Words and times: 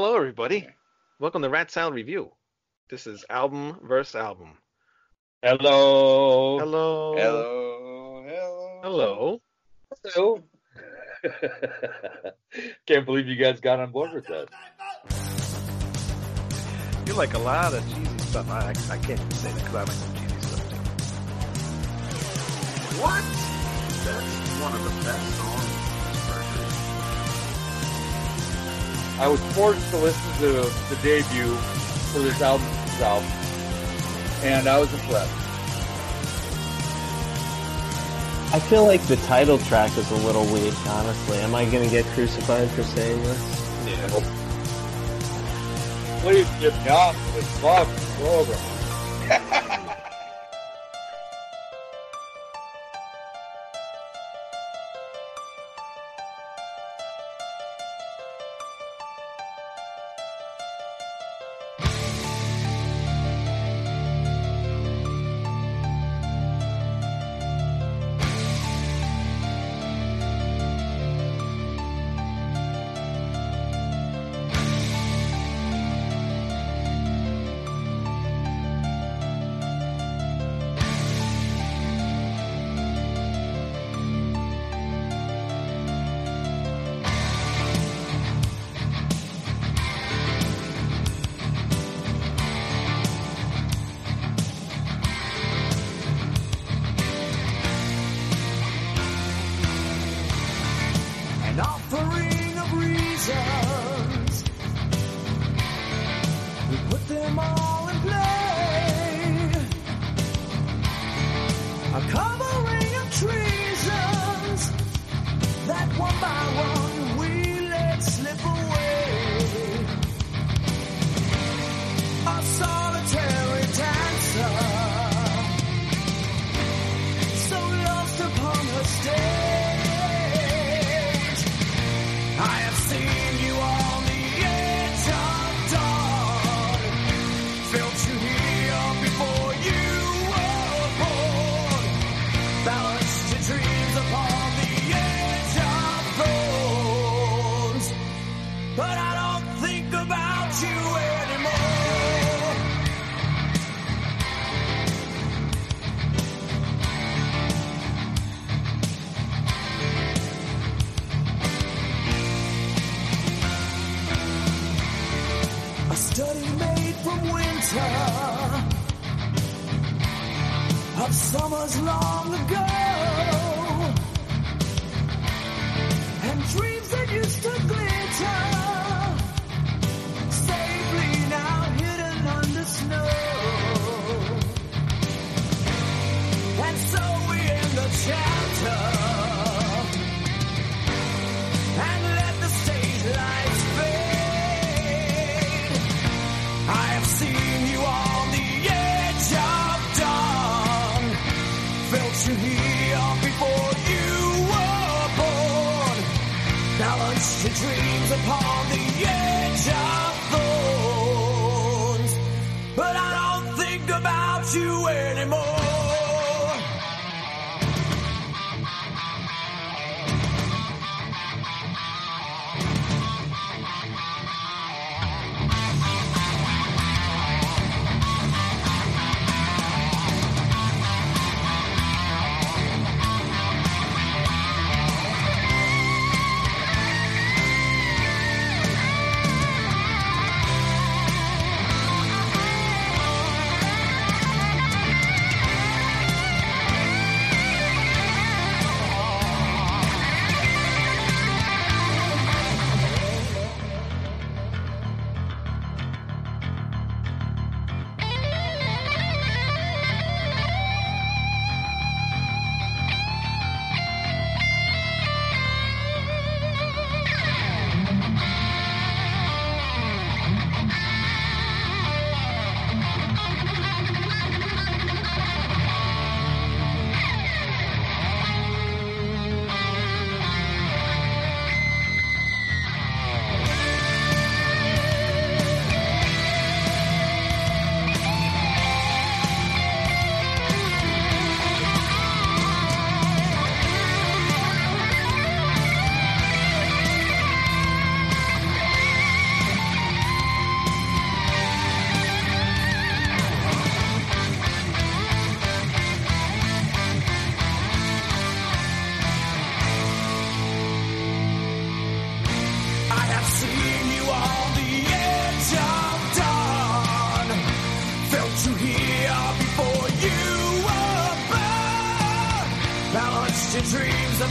Hello, 0.00 0.14
everybody. 0.14 0.64
Welcome 1.18 1.42
to 1.42 1.48
Rat 1.48 1.72
Salad 1.72 1.92
Review. 1.92 2.30
This 2.88 3.08
is 3.08 3.24
album 3.28 3.80
versus 3.82 4.14
album. 4.14 4.56
Hello. 5.42 6.56
Hello. 6.60 7.16
Hello, 7.16 8.22
hello. 8.24 8.80
Hello. 8.84 9.40
Hello. 10.04 10.44
Can't 12.86 13.06
believe 13.06 13.26
you 13.26 13.34
guys 13.34 13.58
got 13.58 13.80
on 13.80 13.90
board 13.90 14.12
with 14.12 14.28
that. 14.28 14.46
You 17.04 17.14
like 17.14 17.34
a 17.34 17.40
lot 17.40 17.74
of 17.74 17.82
cheesy 17.92 18.18
stuff. 18.18 18.48
I, 18.50 18.66
I, 18.66 18.68
I 18.68 18.98
can't 18.98 19.18
even 19.18 19.30
say 19.32 19.50
that 19.50 19.56
because 19.56 19.74
I 19.74 19.82
like 19.82 19.90
some 19.90 20.14
cheesy 20.14 20.40
stuff 20.42 20.70
too. 20.70 20.76
What? 23.02 23.24
That's 24.04 24.60
one 24.62 24.74
of 24.74 24.84
the 24.84 24.90
best 25.04 25.36
songs 25.38 25.67
I 29.20 29.26
was 29.26 29.40
forced 29.52 29.90
to 29.90 29.96
listen 29.96 30.32
to 30.38 30.52
the 30.94 30.98
debut 31.02 31.54
for 32.12 32.20
this 32.20 32.40
album 32.40 32.66
itself, 32.84 33.24
and 34.44 34.68
I 34.68 34.78
was 34.78 34.92
impressed. 34.94 35.34
I 38.54 38.60
feel 38.60 38.84
like 38.84 39.02
the 39.08 39.16
title 39.26 39.58
track 39.58 39.98
is 39.98 40.10
a 40.12 40.16
little 40.16 40.46
weak, 40.52 40.74
honestly. 40.86 41.38
Am 41.38 41.54
I 41.54 41.64
going 41.64 41.82
to 41.84 41.90
get 41.90 42.06
crucified 42.14 42.70
for 42.70 42.84
saying 42.84 43.20
this? 43.22 43.86
Yeah. 43.86 44.08
Please 46.20 46.48
get 46.60 46.72
me 46.84 46.90
off 46.90 47.34
this 47.34 47.58
fucking 47.58 47.94
program. 48.16 49.54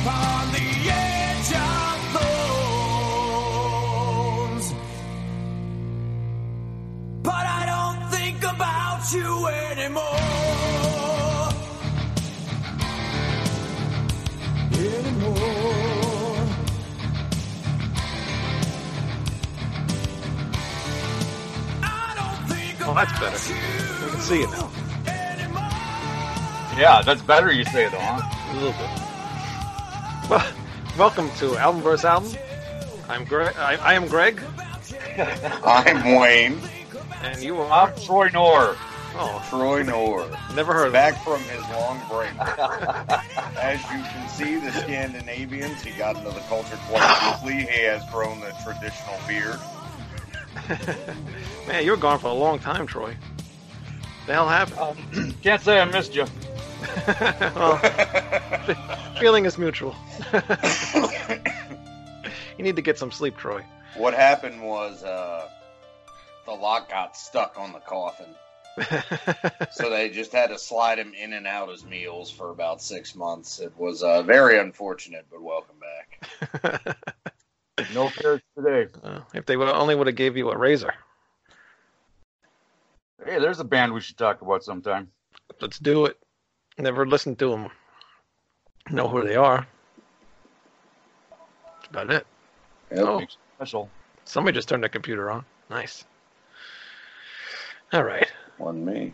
upon 0.07 0.51
the 0.54 0.68
edge 0.89 1.51
of 1.51 1.95
thorns. 4.15 4.68
But 7.24 7.45
I 7.59 7.62
don't 7.74 8.01
think 8.09 8.39
about 8.44 9.01
you 9.13 9.48
anymore. 9.48 10.19
Anymore. 14.71 15.36
I 21.83 21.86
Oh, 22.89 22.94
that's 22.94 23.13
better. 23.19 23.39
you 23.53 24.10
can 24.12 24.21
see 24.21 24.42
it 24.44 24.51
now. 24.51 24.69
Yeah, 26.77 27.01
that's 27.01 27.24
better 27.24 27.51
you 27.51 27.65
say 27.65 27.86
it 27.88 27.92
though, 27.92 28.00
huh? 28.00 28.21
A 28.51 28.56
little 28.56 28.71
bit. 28.71 29.06
Well, 30.29 30.53
welcome 30.97 31.29
to 31.38 31.57
Album 31.57 31.81
vs. 31.81 32.06
Album. 32.06 32.31
I'm 33.09 33.24
Greg. 33.24 33.56
I, 33.57 33.75
I 33.77 33.94
am 33.94 34.07
Greg, 34.07 34.41
I'm 35.63 36.15
Wayne. 36.19 36.59
and 37.21 37.41
you 37.41 37.57
are. 37.59 37.89
I'm 37.89 37.95
Troy 38.01 38.29
Nor. 38.33 38.75
Oh, 39.19 39.45
Troy 39.50 39.83
Nor. 39.83 40.27
never 40.53 40.74
heard 40.74 40.88
of 40.88 40.88
him. 40.88 40.94
Back 40.94 41.24
from 41.24 41.39
his 41.44 41.62
long 41.69 42.00
break. 42.09 42.29
As 43.57 43.81
you 43.83 44.03
can 44.03 44.29
see, 44.29 44.56
the 44.59 44.71
Scandinavians, 44.71 45.81
he 45.81 45.91
got 45.97 46.18
into 46.18 46.31
the 46.31 46.41
culture 46.41 46.77
quite 46.88 47.38
quickly. 47.39 47.62
He 47.71 47.83
has 47.83 48.03
grown 48.12 48.39
the 48.41 48.53
traditional 48.63 49.18
beard. 49.27 49.59
Man, 51.68 51.85
you 51.85 51.91
were 51.91 51.97
gone 51.97 52.19
for 52.19 52.27
a 52.27 52.33
long 52.33 52.59
time, 52.59 52.85
Troy. 52.85 53.15
The 54.25 54.33
hell 54.33 54.50
happened? 54.50 54.77
Um, 55.15 55.33
can't 55.41 55.62
say 55.62 55.79
I 55.79 55.85
missed 55.85 56.13
you. 56.13 56.25
Well, 57.56 57.78
feeling 59.19 59.45
is 59.45 59.57
mutual. 59.57 59.95
you 62.57 62.63
need 62.63 62.75
to 62.75 62.81
get 62.81 62.98
some 62.98 63.12
sleep, 63.12 63.38
Troy. 63.38 63.63
what 63.95 64.13
happened 64.13 64.62
was 64.62 65.04
uh, 65.04 65.48
the 66.45 66.51
lock 66.51 66.89
got 66.89 67.16
stuck 67.18 67.57
on 67.60 67.72
the 67.74 67.80
coffin. 67.80 68.28
So 69.72 69.89
they 69.89 70.10
just 70.10 70.31
had 70.31 70.50
to 70.50 70.60
slide 70.60 71.00
him 71.00 71.13
in 71.13 71.34
and 71.34 71.48
out 71.48 71.69
as 71.72 71.84
meals 71.84 72.30
for 72.31 72.51
about 72.51 72.81
six 72.81 73.16
months. 73.16 73.60
It 73.60 73.74
was 73.78 74.04
uh, 74.04 74.22
very 74.24 74.60
unfortunate, 74.60 75.25
but 75.31 75.42
welcome 75.42 75.75
back. 75.80 76.98
No 77.94 78.10
cares 78.10 78.42
today. 78.56 78.88
Uh, 79.04 79.22
if 79.34 79.45
they 79.45 79.57
would 79.57 79.68
only 79.68 79.95
would 79.95 80.07
have 80.07 80.16
gave 80.16 80.36
you 80.36 80.50
a 80.50 80.57
razor. 80.57 80.94
Hey, 83.24 83.39
there's 83.39 83.60
a 83.60 83.63
band 83.63 83.94
we 83.94 84.01
should 84.01 84.18
talk 84.18 84.42
about 84.42 84.63
sometime. 84.63 85.10
Let's 85.60 85.80
do 85.80 86.06
it. 86.06 86.18
Never 86.77 87.06
listened 87.06 87.39
to 87.39 87.50
them. 87.50 87.69
Know 88.89 89.07
who 89.07 89.24
they 89.24 89.35
are. 89.35 89.68
That's 91.75 91.88
about 91.89 92.12
it. 92.12 92.27
Yep. 92.91 93.00
Oh, 93.06 93.21
Special. 93.57 93.89
somebody 94.25 94.56
just 94.56 94.69
turned 94.69 94.83
their 94.83 94.89
computer 94.89 95.29
on. 95.31 95.44
Nice. 95.69 96.06
All 97.94 98.03
right. 98.03 98.31
Wasn't 98.57 98.85
me. 98.85 99.13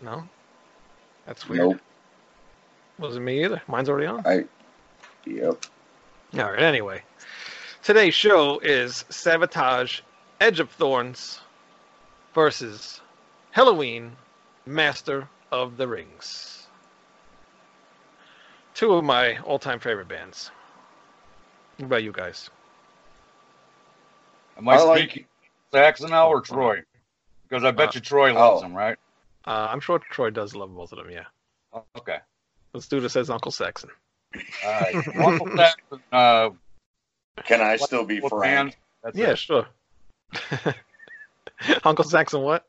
No, 0.00 0.26
that's 1.26 1.48
weird. 1.48 1.68
Nope. 1.68 1.80
Wasn't 2.98 3.24
me 3.24 3.44
either. 3.44 3.62
Mine's 3.68 3.88
already 3.88 4.06
on. 4.06 4.26
I. 4.26 4.44
Yep. 5.26 5.64
All 6.34 6.50
right. 6.50 6.58
Anyway, 6.62 7.02
today's 7.82 8.14
show 8.14 8.58
is 8.60 9.04
Savatage, 9.10 10.00
Edge 10.40 10.60
of 10.60 10.70
Thorns 10.70 11.40
versus 12.34 13.00
Helloween, 13.54 14.10
Master 14.66 15.28
of 15.52 15.76
the 15.76 15.86
Rings. 15.86 16.61
Two 18.82 18.94
of 18.94 19.04
my 19.04 19.36
all-time 19.44 19.78
favorite 19.78 20.08
bands. 20.08 20.50
What 21.76 21.86
about 21.86 22.02
you 22.02 22.10
guys? 22.10 22.50
Am 24.58 24.68
I, 24.68 24.74
I 24.74 24.82
like- 24.82 24.98
speaking 25.10 25.26
Saxon 25.72 26.10
now 26.10 26.26
or 26.28 26.40
Troy? 26.40 26.82
Because 27.48 27.62
I 27.62 27.70
bet 27.70 27.90
Uh, 27.90 27.92
you 27.94 28.00
Troy 28.00 28.34
loves 28.34 28.58
oh. 28.58 28.62
them, 28.62 28.74
right? 28.74 28.98
Uh, 29.46 29.68
I'm 29.70 29.78
sure 29.78 30.00
Troy 30.00 30.30
does 30.30 30.56
love 30.56 30.74
both 30.74 30.90
of 30.90 30.98
them. 30.98 31.10
Yeah. 31.12 31.26
Okay. 31.96 32.18
Let's 32.72 32.88
do 32.88 32.98
this 32.98 33.14
as 33.14 33.30
Uncle 33.30 33.52
Saxon. 33.52 33.90
All 34.34 34.80
right. 34.80 34.94
Uncle 35.16 35.56
Saxon, 35.56 36.02
uh, 36.10 36.50
Can 37.44 37.60
I 37.60 37.76
still 37.76 38.04
be 38.04 38.18
what 38.18 38.30
frank? 38.30 38.76
yeah, 39.14 39.30
it. 39.30 39.38
sure. 39.38 39.68
Uncle 41.84 42.04
Saxon, 42.04 42.42
what? 42.42 42.66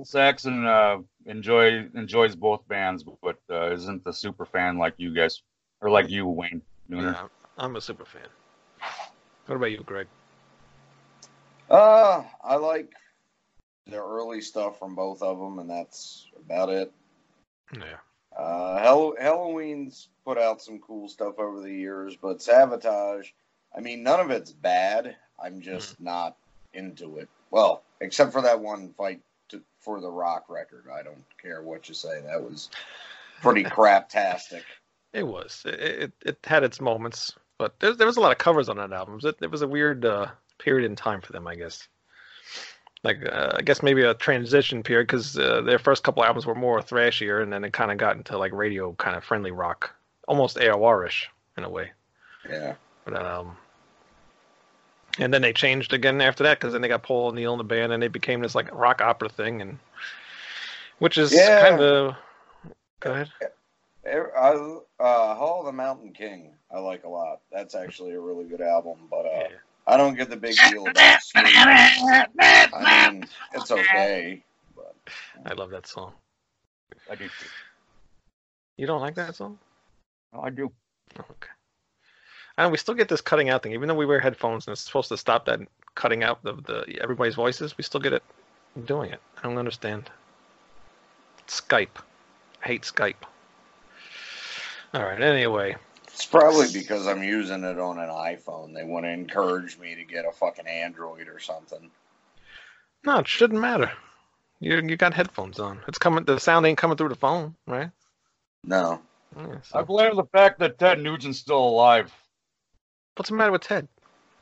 Uncle 0.00 0.10
Saxon 0.10 0.66
uh, 0.66 0.96
enjoy 1.26 1.86
enjoys 1.94 2.34
both 2.34 2.66
bands, 2.66 3.04
but 3.22 3.36
uh, 3.50 3.70
isn't 3.72 4.02
the 4.02 4.12
super 4.14 4.46
fan 4.46 4.78
like 4.78 4.94
you 4.96 5.12
guys 5.14 5.42
or 5.82 5.90
like 5.90 6.08
you, 6.08 6.26
Wayne 6.26 6.62
Nooner. 6.90 7.12
Yeah, 7.12 7.26
I'm 7.58 7.76
a 7.76 7.82
super 7.82 8.06
fan. 8.06 8.22
What 9.44 9.56
about 9.56 9.72
you, 9.72 9.82
Greg? 9.84 10.06
Uh, 11.68 12.22
I 12.42 12.56
like 12.56 12.94
the 13.86 14.02
early 14.02 14.40
stuff 14.40 14.78
from 14.78 14.94
both 14.94 15.20
of 15.20 15.38
them, 15.38 15.58
and 15.58 15.68
that's 15.68 16.28
about 16.46 16.70
it. 16.70 16.90
Yeah. 17.74 17.98
Uh, 18.34 18.82
Hall- 18.82 19.16
Helloween's 19.20 20.08
put 20.24 20.38
out 20.38 20.62
some 20.62 20.78
cool 20.78 21.08
stuff 21.08 21.38
over 21.38 21.60
the 21.60 21.74
years, 21.74 22.16
but 22.16 22.38
Savatage, 22.38 23.32
I 23.76 23.80
mean, 23.80 24.02
none 24.02 24.20
of 24.20 24.30
it's 24.30 24.52
bad. 24.52 25.16
I'm 25.38 25.60
just 25.60 26.00
not 26.00 26.38
into 26.72 27.18
it. 27.18 27.28
Well, 27.50 27.82
except 28.00 28.32
for 28.32 28.40
that 28.40 28.60
one 28.60 28.94
fight 28.96 29.20
to, 29.50 29.60
for 29.80 30.00
the 30.00 30.10
Rock 30.10 30.46
record. 30.48 30.84
I 30.92 31.02
don't 31.02 31.24
care 31.40 31.62
what 31.62 31.88
you 31.88 31.94
say. 31.94 32.20
That 32.20 32.42
was 32.42 32.70
pretty 33.42 33.64
craptastic. 33.64 34.62
It 35.12 35.26
was. 35.26 35.62
It, 35.66 35.80
it, 35.80 36.12
it 36.24 36.38
had 36.44 36.62
its 36.62 36.80
moments, 36.80 37.32
but 37.58 37.80
there, 37.80 37.96
there 37.96 38.06
was 38.06 38.16
a 38.16 38.20
lot 38.20 38.30
of 38.30 38.38
covers 38.38 38.68
on 38.68 38.76
that 38.76 38.92
album. 38.92 39.18
It, 39.24 39.38
it 39.42 39.50
was 39.50 39.62
a 39.62 39.66
weird 39.66 40.04
uh, 40.04 40.28
period 40.58 40.88
in 40.88 40.94
time 40.94 41.20
for 41.20 41.32
them, 41.32 41.48
I 41.48 41.56
guess. 41.56 41.88
Like, 43.02 43.18
uh, 43.28 43.56
I 43.56 43.62
guess 43.62 43.82
maybe 43.82 44.02
a 44.02 44.14
transition 44.14 44.84
period 44.84 45.08
because 45.08 45.36
uh, 45.36 45.62
their 45.62 45.80
first 45.80 46.04
couple 46.04 46.22
albums 46.22 46.46
were 46.46 46.54
more 46.54 46.80
thrashier, 46.80 47.42
and 47.42 47.52
then 47.52 47.64
it 47.64 47.72
kind 47.72 47.90
of 47.90 47.98
got 47.98 48.16
into 48.16 48.38
like 48.38 48.52
radio 48.52 48.92
kind 48.92 49.16
of 49.16 49.24
friendly 49.24 49.50
rock, 49.50 49.96
almost 50.28 50.58
AOR-ish 50.58 51.28
in 51.56 51.64
a 51.64 51.68
way. 51.68 51.90
Yeah. 52.48 52.74
But 53.04 53.16
um, 53.16 53.56
and 55.18 55.32
then 55.32 55.42
they 55.42 55.52
changed 55.52 55.92
again 55.92 56.20
after 56.20 56.44
that 56.44 56.58
because 56.58 56.72
then 56.72 56.82
they 56.82 56.88
got 56.88 57.02
Paul 57.02 57.28
O'Neill 57.28 57.52
in 57.52 57.58
the 57.58 57.64
band, 57.64 57.92
and 57.92 58.02
they 58.02 58.08
became 58.08 58.40
this 58.40 58.54
like 58.54 58.72
rock 58.74 59.00
opera 59.00 59.28
thing, 59.28 59.60
and 59.60 59.78
which 60.98 61.18
is 61.18 61.32
Yeah. 61.32 61.60
kind 61.60 61.80
of. 61.80 62.16
Go 63.00 63.12
ahead. 63.12 63.30
I, 64.06 64.78
uh, 64.98 65.34
Hall 65.34 65.60
of 65.60 65.66
the 65.66 65.72
Mountain 65.72 66.12
King, 66.12 66.54
I 66.70 66.78
like 66.78 67.04
a 67.04 67.08
lot. 67.08 67.40
That's 67.52 67.74
actually 67.74 68.12
a 68.12 68.20
really 68.20 68.44
good 68.44 68.60
album, 68.60 68.98
but 69.10 69.26
uh, 69.26 69.48
Yeah. 69.50 69.58
I 69.86 69.96
don't 69.96 70.14
get 70.14 70.30
the 70.30 70.36
big 70.36 70.56
deal 70.68 70.86
about 70.86 71.22
Scream. 71.22 71.46
I 71.46 73.08
mean, 73.10 73.26
it's 73.52 73.70
okay, 73.70 74.42
but 74.76 74.94
I 75.46 75.52
love 75.54 75.70
that 75.70 75.86
song. 75.86 76.14
I 77.10 77.14
do. 77.14 77.28
You 78.76 78.86
don't 78.86 79.00
like 79.00 79.14
that 79.16 79.34
song? 79.34 79.58
Oh, 80.32 80.40
I 80.40 80.50
do. 80.50 80.70
Okay. 81.18 81.50
I 82.60 82.64
know 82.64 82.68
we 82.68 82.76
still 82.76 82.94
get 82.94 83.08
this 83.08 83.22
cutting 83.22 83.48
out 83.48 83.62
thing, 83.62 83.72
even 83.72 83.88
though 83.88 83.94
we 83.94 84.04
wear 84.04 84.20
headphones 84.20 84.66
and 84.66 84.72
it's 84.72 84.82
supposed 84.82 85.08
to 85.08 85.16
stop 85.16 85.46
that 85.46 85.60
cutting 85.94 86.22
out 86.22 86.40
of 86.44 86.62
the 86.64 86.98
everybody's 87.00 87.34
voices. 87.34 87.78
We 87.78 87.84
still 87.84 88.02
get 88.02 88.12
it 88.12 88.22
doing 88.84 89.10
it. 89.10 89.20
I 89.38 89.42
don't 89.44 89.56
understand. 89.56 90.10
Skype. 91.48 91.96
I 92.62 92.66
hate 92.68 92.82
Skype. 92.82 93.14
All 94.92 95.02
right. 95.02 95.22
Anyway, 95.22 95.74
it's 96.08 96.26
probably 96.26 96.66
because 96.70 97.06
I'm 97.06 97.22
using 97.22 97.64
it 97.64 97.78
on 97.78 97.98
an 97.98 98.10
iPhone. 98.10 98.74
They 98.74 98.84
want 98.84 99.06
to 99.06 99.10
encourage 99.10 99.78
me 99.78 99.94
to 99.94 100.04
get 100.04 100.26
a 100.26 100.30
fucking 100.32 100.66
Android 100.66 101.28
or 101.28 101.38
something. 101.38 101.90
no, 103.06 103.20
it 103.20 103.26
shouldn't 103.26 103.62
matter. 103.62 103.90
You 104.58 104.76
you 104.82 104.98
got 104.98 105.14
headphones 105.14 105.58
on. 105.58 105.80
It's 105.88 105.96
coming. 105.96 106.24
The 106.24 106.38
sound 106.38 106.66
ain't 106.66 106.76
coming 106.76 106.98
through 106.98 107.08
the 107.08 107.14
phone, 107.14 107.54
right? 107.66 107.90
No. 108.64 109.00
Yeah, 109.34 109.60
I 109.72 109.80
blame 109.80 110.16
the 110.16 110.24
fact 110.24 110.58
that 110.58 110.78
Ted 110.78 110.98
Nugent's 110.98 111.38
still 111.38 111.56
alive. 111.56 112.12
What's 113.20 113.28
the 113.28 113.36
matter 113.36 113.52
with 113.52 113.60
Ted? 113.60 113.86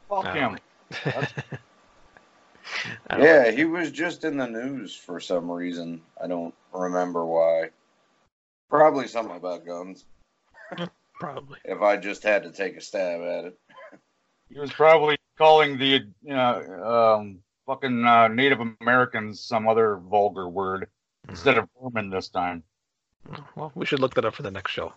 Fuck 0.08 0.26
I 0.26 0.34
him. 0.38 0.58
don't 1.04 1.26
I 3.10 3.18
Yeah, 3.18 3.50
he 3.50 3.64
was 3.64 3.90
just 3.90 4.22
in 4.22 4.36
the 4.36 4.46
news 4.46 4.94
for 4.94 5.18
some 5.18 5.50
reason. 5.50 6.00
I 6.22 6.28
don't 6.28 6.54
remember 6.72 7.26
why. 7.26 7.70
Probably 8.70 9.08
something 9.08 9.36
about 9.36 9.66
guns. 9.66 10.04
Probably. 11.14 11.58
If 11.64 11.82
I 11.82 11.96
just 11.96 12.22
had 12.22 12.44
to 12.44 12.52
take 12.52 12.76
a 12.76 12.80
stab 12.80 13.20
at 13.20 13.46
it. 13.46 13.58
He 14.48 14.60
was 14.60 14.70
probably 14.70 15.18
calling 15.36 15.76
the 15.76 16.06
uh, 16.30 17.16
um, 17.16 17.40
fucking 17.66 18.04
uh, 18.04 18.28
Native 18.28 18.60
Americans 18.80 19.40
some 19.40 19.66
other 19.66 19.96
vulgar 19.96 20.48
word 20.48 20.86
instead 21.28 21.58
of 21.58 21.68
vermin 21.82 22.10
this 22.10 22.28
time. 22.28 22.62
Well, 23.56 23.72
we 23.74 23.86
should 23.86 23.98
look 23.98 24.14
that 24.14 24.24
up 24.24 24.36
for 24.36 24.44
the 24.44 24.52
next 24.52 24.70
show. 24.70 24.92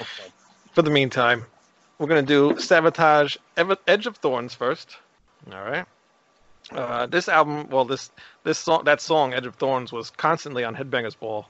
Okay. 0.00 0.32
For 0.72 0.80
the 0.80 0.88
meantime, 0.88 1.44
we're 2.02 2.08
gonna 2.08 2.22
do 2.22 2.54
Savatage 2.54 3.36
Edge 3.86 4.06
of 4.06 4.16
Thorns 4.16 4.54
first. 4.54 4.96
All 5.52 5.62
right. 5.62 5.86
Uh, 6.72 7.06
this 7.06 7.28
album, 7.28 7.68
well, 7.70 7.84
this 7.84 8.10
this 8.42 8.58
song, 8.58 8.82
that 8.86 9.00
song 9.00 9.32
Edge 9.32 9.46
of 9.46 9.54
Thorns 9.54 9.92
was 9.92 10.10
constantly 10.10 10.64
on 10.64 10.74
Headbangers 10.74 11.16
Ball. 11.16 11.46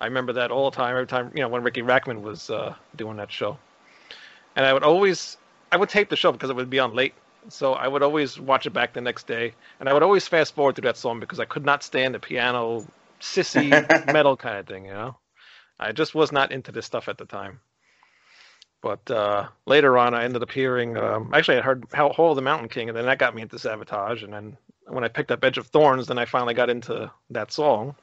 I 0.00 0.04
remember 0.04 0.34
that 0.34 0.52
all 0.52 0.70
the 0.70 0.76
time. 0.76 0.94
Every 0.94 1.08
time, 1.08 1.32
you 1.34 1.42
know, 1.42 1.48
when 1.48 1.64
Riki 1.64 1.82
Rachtman 1.82 2.22
was 2.22 2.48
uh, 2.48 2.76
doing 2.94 3.16
that 3.16 3.32
show. 3.32 3.58
and 4.54 4.64
I 4.64 4.72
would 4.72 4.84
always 4.84 5.36
I 5.72 5.76
would 5.78 5.88
tape 5.88 6.10
the 6.10 6.16
show 6.16 6.30
because 6.30 6.48
it 6.48 6.54
would 6.54 6.70
be 6.70 6.78
on 6.78 6.94
late. 6.94 7.14
So 7.48 7.72
I 7.72 7.88
would 7.88 8.04
always 8.04 8.38
watch 8.38 8.66
it 8.66 8.72
back 8.72 8.92
the 8.92 9.00
next 9.00 9.26
day, 9.26 9.52
and 9.80 9.88
I 9.88 9.92
would 9.92 10.04
always 10.04 10.28
fast 10.28 10.54
forward 10.54 10.76
through 10.76 10.86
that 10.90 10.96
song 10.96 11.18
because 11.18 11.40
I 11.40 11.44
could 11.44 11.64
not 11.64 11.82
stand 11.82 12.14
the 12.14 12.20
piano 12.20 12.86
sissy 13.20 13.68
metal 14.12 14.36
kind 14.36 14.58
of 14.58 14.66
thing. 14.68 14.84
You 14.84 14.92
know, 14.92 15.16
I 15.80 15.90
just 15.90 16.14
was 16.14 16.30
not 16.30 16.52
into 16.52 16.70
this 16.70 16.86
stuff 16.86 17.08
at 17.08 17.18
the 17.18 17.24
time. 17.24 17.58
But 18.82 19.08
uh, 19.10 19.46
later 19.64 19.96
on, 19.96 20.12
I 20.12 20.24
ended 20.24 20.42
up 20.42 20.50
hearing. 20.50 20.96
Um, 20.96 21.30
actually, 21.32 21.58
I 21.58 21.62
heard 21.62 21.86
How 21.92 22.10
Hall 22.10 22.30
of 22.30 22.36
the 22.36 22.42
Mountain 22.42 22.68
King, 22.68 22.88
and 22.88 22.98
then 22.98 23.06
that 23.06 23.18
got 23.18 23.34
me 23.34 23.40
into 23.40 23.56
Savatage. 23.56 24.24
And 24.24 24.32
then 24.32 24.56
when 24.86 25.04
I 25.04 25.08
picked 25.08 25.30
up 25.30 25.44
Edge 25.44 25.56
of 25.56 25.68
Thorns, 25.68 26.08
then 26.08 26.18
I 26.18 26.24
finally 26.24 26.52
got 26.52 26.68
into 26.68 27.10
that 27.30 27.52
song, 27.52 27.94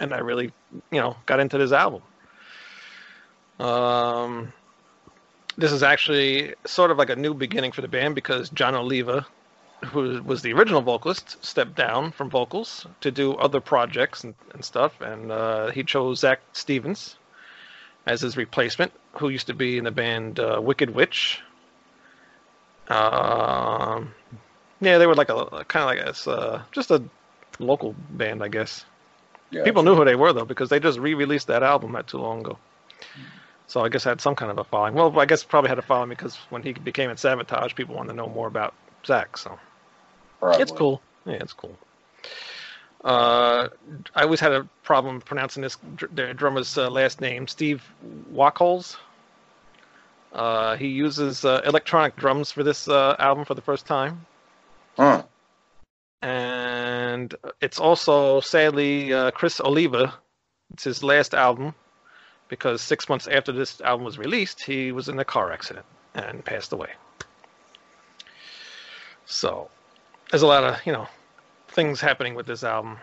and 0.00 0.12
I 0.12 0.18
really, 0.18 0.52
you 0.90 1.00
know, 1.00 1.16
got 1.24 1.38
into 1.38 1.56
this 1.56 1.70
album. 1.70 2.02
Um, 3.60 4.52
this 5.56 5.70
is 5.70 5.84
actually 5.84 6.54
sort 6.64 6.90
of 6.90 6.98
like 6.98 7.10
a 7.10 7.16
new 7.16 7.32
beginning 7.32 7.70
for 7.70 7.80
the 7.80 7.88
band 7.88 8.16
because 8.16 8.50
Jon 8.50 8.74
Oliva, 8.74 9.24
who 9.84 10.20
was 10.22 10.42
the 10.42 10.52
original 10.52 10.80
vocalist, 10.80 11.44
stepped 11.44 11.76
down 11.76 12.10
from 12.10 12.28
vocals 12.28 12.86
to 13.02 13.12
do 13.12 13.34
other 13.34 13.60
projects 13.60 14.24
and, 14.24 14.34
and 14.52 14.64
stuff, 14.64 15.00
and 15.00 15.30
uh, 15.30 15.70
he 15.70 15.84
chose 15.84 16.20
Zak 16.20 16.40
Stevens 16.54 17.16
as 18.04 18.20
his 18.20 18.36
replacement, 18.36 18.92
who 19.12 19.28
used 19.28 19.46
to 19.48 19.54
be 19.54 19.78
in 19.78 19.84
the 19.84 19.90
band 19.90 20.40
uh, 20.40 20.60
Wicked 20.62 20.90
Wytch. 20.90 21.38
Um, 22.88 24.14
yeah, 24.80 24.98
they 24.98 25.06
were 25.06 25.14
like 25.14 25.28
a 25.30 25.64
kind 25.68 25.82
of 25.82 25.86
like 25.86 26.26
a, 26.26 26.30
uh, 26.30 26.62
just 26.72 26.90
a 26.90 27.02
local 27.58 27.94
band, 28.10 28.42
I 28.42 28.48
guess. 28.48 28.84
Yeah. 29.50 29.64
People 29.64 29.82
knew 29.82 29.94
who 29.94 30.04
they 30.04 30.16
were 30.16 30.32
though 30.32 30.44
because 30.44 30.70
they 30.70 30.80
just 30.80 30.98
re-released 30.98 31.46
that 31.48 31.62
album 31.62 31.92
not 31.92 32.08
too 32.08 32.18
long 32.18 32.40
ago. 32.40 32.58
So 33.66 33.82
I 33.82 33.88
guess 33.88 34.04
had 34.04 34.20
some 34.20 34.34
kind 34.34 34.50
of 34.50 34.58
a 34.58 34.64
following. 34.64 34.94
Well, 34.94 35.18
I 35.18 35.26
guess 35.26 35.44
probably 35.44 35.68
had 35.68 35.78
a 35.78 35.82
following 35.82 36.10
because 36.10 36.36
when 36.50 36.62
he 36.62 36.72
became 36.72 37.10
at 37.10 37.16
Savatage, 37.16 37.74
people 37.74 37.94
wanted 37.94 38.08
to 38.08 38.16
know 38.16 38.28
more 38.28 38.46
about 38.46 38.74
Zak. 39.06 39.36
So 39.36 39.58
Probably. 40.40 40.62
it's 40.62 40.72
cool. 40.72 41.00
Yeah, 41.24 41.34
it's 41.34 41.52
cool. 41.52 41.76
Uh, 43.04 43.68
I 44.14 44.22
always 44.22 44.40
had 44.40 44.52
a 44.52 44.68
problem 44.84 45.20
pronouncing 45.20 45.62
this 45.62 45.76
dr- 45.96 46.36
drummer's 46.36 46.78
uh, 46.78 46.88
last 46.88 47.20
name, 47.20 47.48
Steve 47.48 47.82
Wacholz. 48.32 48.96
Uh, 50.32 50.76
he 50.76 50.86
uses 50.86 51.44
uh, 51.44 51.60
electronic 51.64 52.16
drums 52.16 52.50
for 52.52 52.62
this 52.62 52.88
uh, 52.88 53.16
album 53.18 53.44
for 53.44 53.54
the 53.54 53.60
first 53.60 53.86
time, 53.86 54.24
Huh. 54.96 55.22
and 56.22 57.34
it's 57.60 57.78
also 57.78 58.40
sadly 58.40 59.12
uh, 59.12 59.30
Criss 59.32 59.60
Oliva. 59.60 60.14
It's 60.72 60.84
his 60.84 61.02
last 61.02 61.34
album 61.34 61.74
because 62.48 62.80
six 62.80 63.08
months 63.08 63.26
after 63.26 63.52
this 63.52 63.80
album 63.82 64.04
was 64.04 64.16
released, 64.18 64.62
he 64.62 64.92
was 64.92 65.08
in 65.08 65.18
a 65.18 65.24
car 65.24 65.52
accident 65.52 65.84
and 66.14 66.44
passed 66.44 66.72
away. 66.72 66.90
So 69.26 69.68
there's 70.30 70.42
a 70.42 70.46
lot 70.46 70.64
of 70.64 70.86
you 70.86 70.92
know 70.92 71.08
things 71.72 72.00
happening 72.00 72.34
with 72.34 72.46
this 72.46 72.64
album. 72.64 72.98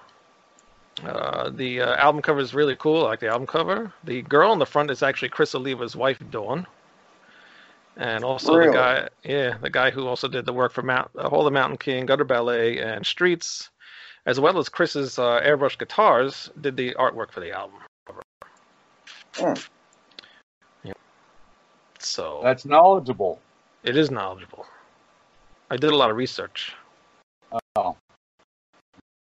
Uh, 1.03 1.49
the 1.49 1.81
uh, 1.81 1.95
album 1.95 2.21
cover 2.21 2.39
is 2.39 2.53
really 2.53 2.75
cool. 2.75 3.05
I 3.05 3.09
like 3.09 3.19
the 3.21 3.27
album 3.29 3.47
cover. 3.47 3.93
The 4.03 4.21
girl 4.23 4.51
on 4.51 4.59
the 4.59 4.65
front 4.65 4.91
is 4.91 5.01
actually 5.01 5.29
Criss 5.29 5.55
Oliva's 5.55 5.95
wife, 5.95 6.19
Dawn, 6.29 6.67
and 7.95 8.23
also 8.23 8.53
Really? 8.55 8.67
the 8.71 8.73
guy, 8.73 9.09
yeah, 9.23 9.57
the 9.61 9.69
guy 9.69 9.91
who 9.91 10.07
also 10.07 10.27
did 10.27 10.45
the 10.45 10.53
work 10.53 10.73
for 10.73 10.81
Mount, 10.81 11.09
uh, 11.17 11.29
Hall 11.29 11.39
of 11.41 11.45
the 11.45 11.51
Mountain 11.51 11.77
King, 11.77 12.05
Gutter 12.05 12.25
Ballet, 12.25 12.79
and 12.79 13.05
Streets, 13.05 13.69
as 14.25 14.39
well 14.39 14.57
as 14.57 14.67
Criss's 14.67 15.17
uh, 15.17 15.39
airbrush 15.41 15.77
guitars, 15.77 16.49
did 16.59 16.75
the 16.75 16.93
artwork 16.95 17.31
for 17.31 17.39
the 17.39 17.51
album. 17.51 17.79
Hmm. 19.35 19.53
So 22.01 22.39
That's 22.43 22.65
knowledgeable. 22.65 23.39
it 23.83 23.97
is 23.97 24.09
knowledgeable. 24.09 24.65
I 25.69 25.75
did 25.77 25.91
a 25.91 25.95
lot 25.95 26.09
of 26.09 26.15
research. 26.17 26.73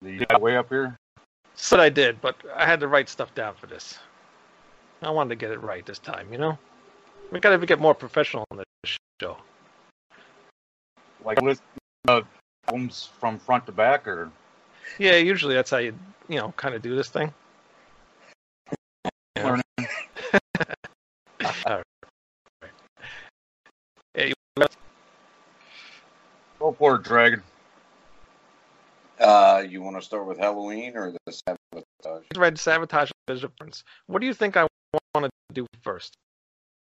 The 0.05 0.39
way 0.39 0.57
up 0.57 0.69
here? 0.69 0.99
So 1.55 1.81
I 1.81 1.89
did, 1.89 2.21
but 2.21 2.37
I 2.55 2.67
had 2.67 2.79
to 2.81 2.89
write 2.89 3.09
stuff 3.09 3.35
down 3.35 3.55
for 3.55 3.67
this. 3.67 3.99
I 5.03 5.11
wanted 5.11 5.31
to 5.31 5.37
get 5.37 5.51
it 5.51 5.63
right 5.63 5.85
this 5.87 5.99
time, 5.99 6.31
you 6.31 6.39
know? 6.39 6.59
We 7.31 7.41
gotta 7.41 7.65
get 7.65 7.81
more 7.81 7.95
professional 7.95 8.45
on 8.51 8.59
this 8.59 8.97
show. 9.21 9.39
Like 11.25 11.41
list 11.41 11.63
uh, 12.07 12.21
albums 12.69 13.09
from 13.19 13.39
front 13.39 13.65
to 13.67 13.73
back 13.73 14.07
or 14.07 14.31
Yeah, 14.99 15.17
usually 15.17 15.55
that's 15.55 15.71
how 15.71 15.79
you, 15.79 15.95
you 16.29 16.39
know, 16.39 16.53
kind 16.57 16.75
of 16.75 16.83
do 16.83 16.95
this 16.95 17.09
thing. 17.09 17.33
Yeah. 19.37 19.61
All 21.67 21.83
right. 22.63 22.71
You 24.17 24.35
Go 26.59 26.73
for 26.73 26.97
it, 26.97 27.03
Dragon. 27.03 27.43
Uh, 29.25 29.65
you 29.67 29.81
want 29.81 29.97
to 29.97 30.03
start 30.03 30.27
with 30.27 30.39
Halloween 30.39 30.97
or 30.97 31.11
the 31.11 31.33
Savatage? 31.33 32.25
read 32.37 32.57
Savatage 32.57 33.11
and 33.27 33.41
Difference. 33.41 33.83
What 34.07 34.21
do 34.21 34.27
you 34.27 34.35
think 34.35 34.59
I 34.59 34.67
want 35.15 35.25
to 35.25 35.31
do 35.55 35.67
first? 35.83 36.15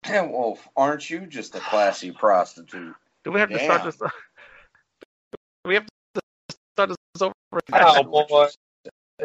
Yeah, 0.04 0.22
well, 0.22 0.58
aren't 0.76 1.08
you 1.08 1.26
just 1.26 1.54
a 1.54 1.60
classy 1.60 2.10
prostitute? 2.10 2.94
Do 3.24 3.30
we 3.30 3.38
have 3.38 3.50
to 3.50 3.60
start 3.60 3.84
this? 3.84 3.96
Do 3.96 4.08
we 5.66 5.74
have 5.74 5.86
to 6.14 6.20
start 6.74 6.90
this 6.90 7.22
over? 7.22 7.32
Oh, 7.72 8.24
boy. 8.28 8.48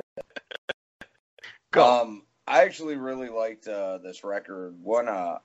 Go. 1.72 2.02
Um, 2.02 2.24
I 2.48 2.64
actually 2.64 2.98
really 2.98 3.30
liked 3.30 3.68
uh, 3.68 3.98
this 3.98 4.24
record. 4.24 4.76
One, 4.84 5.08
uh, 5.08 5.40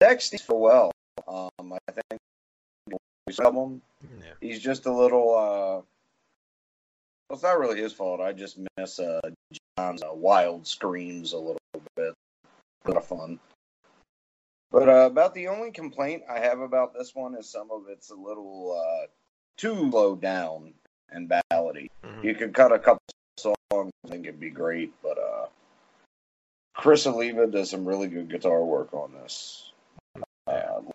Zak 0.00 0.20
Steve 0.20 0.40
so 0.40 0.58
well. 0.58 0.92
Um, 1.26 1.72
I 1.72 1.78
think 1.92 2.04
his 2.10 2.18
album. 3.40 3.82
Yeah. 4.20 4.32
He's 4.40 4.60
just 4.60 4.86
a 4.86 4.92
little. 4.92 5.34
Uh, 5.34 5.82
well, 7.28 7.34
it's 7.34 7.42
not 7.42 7.58
really 7.58 7.80
his 7.80 7.92
fault. 7.92 8.20
I 8.20 8.32
just 8.32 8.58
miss 8.78 8.98
uh, 8.98 9.20
Jon's 9.78 10.02
uh, 10.02 10.14
wild 10.14 10.66
screams 10.66 11.32
a 11.32 11.38
little 11.38 11.58
bit. 11.96 12.14
A 12.84 12.88
lot 12.90 12.96
of 12.96 13.04
fun. 13.06 13.38
But 14.70 14.88
uh, 14.88 15.06
about 15.06 15.34
the 15.34 15.48
only 15.48 15.70
complaint 15.70 16.22
I 16.28 16.40
have 16.40 16.60
about 16.60 16.94
this 16.94 17.14
one 17.14 17.34
is 17.34 17.48
some 17.48 17.70
of 17.70 17.84
it's 17.88 18.10
a 18.10 18.14
little 18.14 18.78
uh, 18.78 19.06
too 19.56 19.74
low 19.74 20.14
down 20.14 20.74
and 21.10 21.28
ballady. 21.28 21.90
Mhm. 22.04 22.24
You 22.24 22.34
could 22.34 22.54
cut 22.54 22.72
a 22.72 22.78
couple 22.78 23.02
songs, 23.38 23.92
I 24.04 24.08
think 24.08 24.26
it'd 24.26 24.40
be 24.40 24.50
great. 24.50 24.92
But 25.02 25.18
uh, 25.18 25.46
Criss 26.74 27.06
Oliva 27.06 27.46
does 27.46 27.70
some 27.70 27.86
really 27.86 28.08
good 28.08 28.30
guitar 28.30 28.62
work 28.62 28.92
on 28.92 29.12
this. 29.12 29.72
Uh, 30.46 30.80
like 30.84 30.94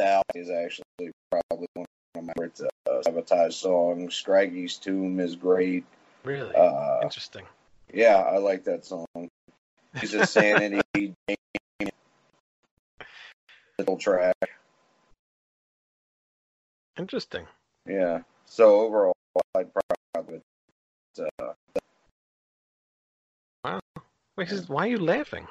Out 0.00 0.24
is 0.34 0.48
actually 0.48 1.12
probably 1.30 1.66
one 1.74 1.86
of 2.14 2.24
my 2.24 2.32
favorite 2.34 2.58
uh, 2.88 3.02
Savatage 3.06 3.52
songs. 3.52 4.14
Scraggy's 4.14 4.78
Tomb 4.78 5.20
is 5.20 5.36
great. 5.36 5.84
Really 6.24 6.54
Uh, 6.54 7.00
interesting. 7.02 7.44
yeah, 7.92 8.16
I 8.16 8.38
like 8.38 8.64
that 8.64 8.86
song. 8.86 9.04
He's 10.00 10.14
a 10.14 10.26
sanity 10.26 10.80
little 13.78 13.98
track. 13.98 14.34
Interesting. 16.98 17.46
Yeah. 17.86 18.20
So 18.46 18.80
overall, 18.80 19.12
I'd 19.54 19.68
probably 20.14 20.40
uh, 21.18 21.52
Wait, 24.36 24.50
why 24.68 24.84
are 24.86 24.90
you 24.90 24.98
laughing? 24.98 25.46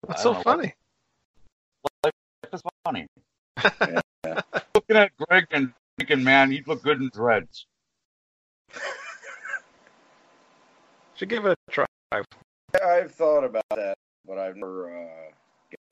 What's 0.00 0.22
so 0.24 0.32
what- 0.32 0.72
funny? 2.84 3.06
That's 3.56 3.76
funny. 3.78 4.00
Yeah. 4.24 4.40
Looking 4.74 4.96
at 4.96 5.12
Greg 5.16 5.46
and 5.50 5.72
thinking, 5.98 6.22
man, 6.24 6.50
he'd 6.50 6.66
look 6.66 6.82
good 6.82 7.00
in 7.00 7.10
dreads. 7.12 7.66
Should 11.16 11.28
give 11.28 11.46
it 11.46 11.58
a 11.68 11.70
try. 11.70 11.86
I've 12.12 13.12
thought 13.12 13.44
about 13.44 13.64
that, 13.70 13.96
but 14.26 14.38
I've 14.38 14.56
never 14.56 14.90
uh, 14.90 15.32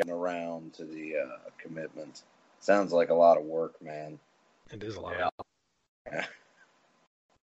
gotten 0.00 0.14
around 0.14 0.72
to 0.75 0.84
the 0.84 1.16
uh, 1.16 1.50
commitment. 1.58 2.22
Sounds 2.60 2.92
like 2.92 3.10
a 3.10 3.14
lot 3.14 3.36
of 3.36 3.44
work, 3.44 3.75
man. 3.82 4.18
It 4.70 4.82
is 4.82 4.96
a 4.96 5.00
lot. 5.00 5.32
Yeah. 6.10 6.25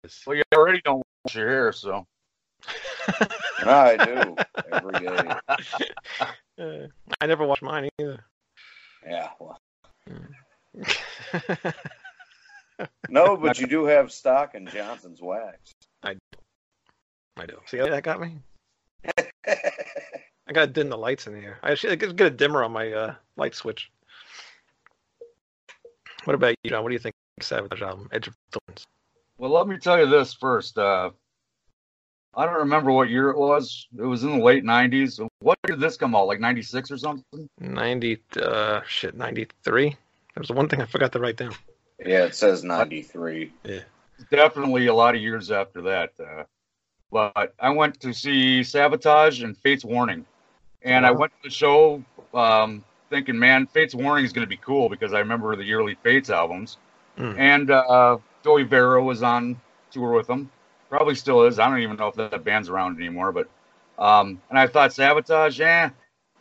Of 0.04 0.16
Well, 0.28 0.36
you 0.36 0.44
already 0.54 0.80
don't 0.84 1.02
wash 1.24 1.34
your 1.34 1.48
hair, 1.48 1.72
so. 1.72 2.06
No, 3.64 3.70
I 3.72 3.96
do 3.96 4.36
every 4.72 4.92
day. 5.00 5.32
Uh, 6.58 6.88
I 7.20 7.26
never 7.26 7.46
wash 7.46 7.62
mine 7.62 7.88
either. 8.00 8.24
Yeah. 9.08 9.28
Well, 9.40 9.58
no, 13.08 13.36
but 13.36 13.58
you 13.58 13.66
do 13.66 13.84
have 13.86 14.12
stock 14.12 14.54
in 14.54 14.66
Johnson's 14.66 15.20
wax. 15.22 15.72
I 16.02 17.46
do. 17.46 17.58
See 17.66 17.78
how 17.78 17.88
that 17.88 18.02
got 18.02 18.20
me? 18.20 18.38
I 19.46 20.52
gotta 20.52 20.66
dim 20.66 20.88
the 20.88 20.98
lights 20.98 21.26
in 21.26 21.40
here. 21.40 21.58
I 21.62 21.74
should 21.74 21.98
get 21.98 22.26
a 22.26 22.30
dimmer 22.30 22.64
on 22.64 22.72
my 22.72 22.92
uh, 22.92 23.14
light 23.36 23.54
switch. 23.54 23.90
What 26.24 26.34
about 26.34 26.56
you, 26.62 26.70
John? 26.70 26.82
What 26.82 26.88
do 26.88 26.94
you 26.94 26.98
think 26.98 27.14
of 27.38 27.46
Savage 27.46 27.80
album, 27.80 28.08
Edge 28.12 28.26
of 28.26 28.34
Thorns? 28.50 28.86
Well, 29.38 29.50
let 29.50 29.68
me 29.68 29.78
tell 29.78 29.98
you 29.98 30.06
this 30.06 30.34
first. 30.34 30.76
Uh, 30.76 31.10
I 32.38 32.46
don't 32.46 32.54
remember 32.54 32.92
what 32.92 33.10
year 33.10 33.30
it 33.30 33.36
was. 33.36 33.88
It 33.98 34.02
was 34.04 34.22
in 34.22 34.38
the 34.38 34.44
late 34.44 34.62
'90s. 34.64 35.18
What 35.40 35.58
year 35.66 35.76
did 35.76 35.82
this 35.82 35.96
come 35.96 36.14
out? 36.14 36.28
Like 36.28 36.38
'96 36.40 36.90
or 36.92 36.96
something? 36.96 37.48
90, 37.58 38.18
uh, 38.40 38.80
shit, 38.86 39.16
93. 39.16 39.96
There's 40.34 40.50
one 40.50 40.68
thing 40.68 40.80
I 40.80 40.86
forgot 40.86 41.10
to 41.12 41.18
write 41.18 41.36
down. 41.36 41.52
Yeah, 41.98 42.24
it 42.24 42.34
says 42.36 42.62
93. 42.62 43.52
Yeah, 43.64 43.80
Definitely 44.30 44.86
a 44.86 44.94
lot 44.94 45.16
of 45.16 45.20
years 45.20 45.50
after 45.50 45.82
that. 45.82 46.12
Uh, 46.20 46.44
but 47.10 47.54
I 47.58 47.70
went 47.70 47.98
to 48.02 48.12
see 48.14 48.60
Savatage 48.60 49.42
and 49.42 49.56
Fates 49.58 49.84
Warning, 49.84 50.24
and 50.82 51.04
I 51.04 51.10
went 51.10 51.32
to 51.32 51.48
the 51.48 51.50
show 51.54 52.04
um, 52.34 52.84
thinking, 53.10 53.36
man, 53.36 53.66
Fates 53.66 53.96
Warning 53.96 54.24
is 54.24 54.32
going 54.32 54.46
to 54.46 54.48
be 54.48 54.58
cool 54.58 54.88
because 54.88 55.12
I 55.12 55.18
remember 55.18 55.56
the 55.56 55.64
yearly 55.64 55.96
Fates 56.04 56.30
albums, 56.30 56.76
Mm. 57.18 57.36
and 57.36 57.70
uh, 57.72 58.18
Joey 58.44 58.62
Vera 58.62 59.02
was 59.02 59.24
on 59.24 59.60
tour 59.90 60.12
with 60.12 60.28
them. 60.28 60.52
Probably 60.88 61.14
still 61.14 61.44
is. 61.44 61.58
I 61.58 61.68
don't 61.68 61.80
even 61.80 61.96
know 61.96 62.08
if 62.08 62.14
that 62.14 62.44
band's 62.44 62.68
around 62.68 62.98
anymore. 62.98 63.32
But 63.32 63.48
um, 63.98 64.40
and 64.48 64.58
I 64.58 64.66
thought 64.66 64.90
Savatage, 64.90 65.58
yeah, 65.58 65.90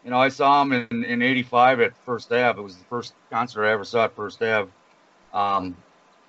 you 0.03 0.11
know, 0.11 0.19
I 0.19 0.29
saw 0.29 0.63
them 0.63 0.87
in 0.91 1.03
in 1.03 1.21
'85 1.21 1.81
at 1.81 1.97
First 2.05 2.31
Ave. 2.31 2.59
It 2.59 2.63
was 2.63 2.77
the 2.77 2.85
first 2.85 3.13
concert 3.29 3.65
I 3.65 3.71
ever 3.71 3.83
saw 3.83 4.05
at 4.05 4.15
First 4.15 4.41
Ave. 4.41 4.69
Um, 5.33 5.75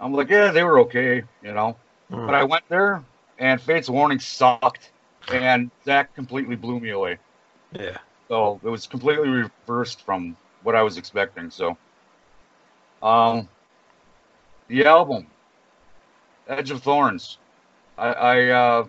I'm 0.01 0.13
like, 0.13 0.31
yeah, 0.31 0.51
they 0.51 0.65
were 0.65 0.81
okay, 0.81 1.23
you 1.43 1.53
know. 1.53 1.77
Mm. 2.11 2.27
But 2.27 2.35
I 2.35 2.45
went 2.45 2.65
there, 2.69 3.05
and 3.39 3.61
Fates 3.61 3.89
Warning 3.89 4.19
sucked, 4.19 4.91
and 5.29 5.71
that 5.85 6.15
completely 6.15 6.57
blew 6.57 6.81
me 6.81 6.91
away. 6.91 7.19
Yeah. 7.73 7.99
So 8.29 8.61
it 8.63 8.69
was 8.69 8.87
completely 8.87 9.29
reversed 9.29 10.03
from 10.03 10.37
what 10.63 10.75
I 10.75 10.83
was 10.83 10.99
expecting. 10.99 11.51
So, 11.51 11.77
um, 13.03 13.49
the 14.69 14.85
album, 14.85 15.27
Edge 16.47 16.71
of 16.71 16.83
Thorns, 16.83 17.39
I 17.99 18.13
I, 18.13 18.49
uh, 18.51 18.87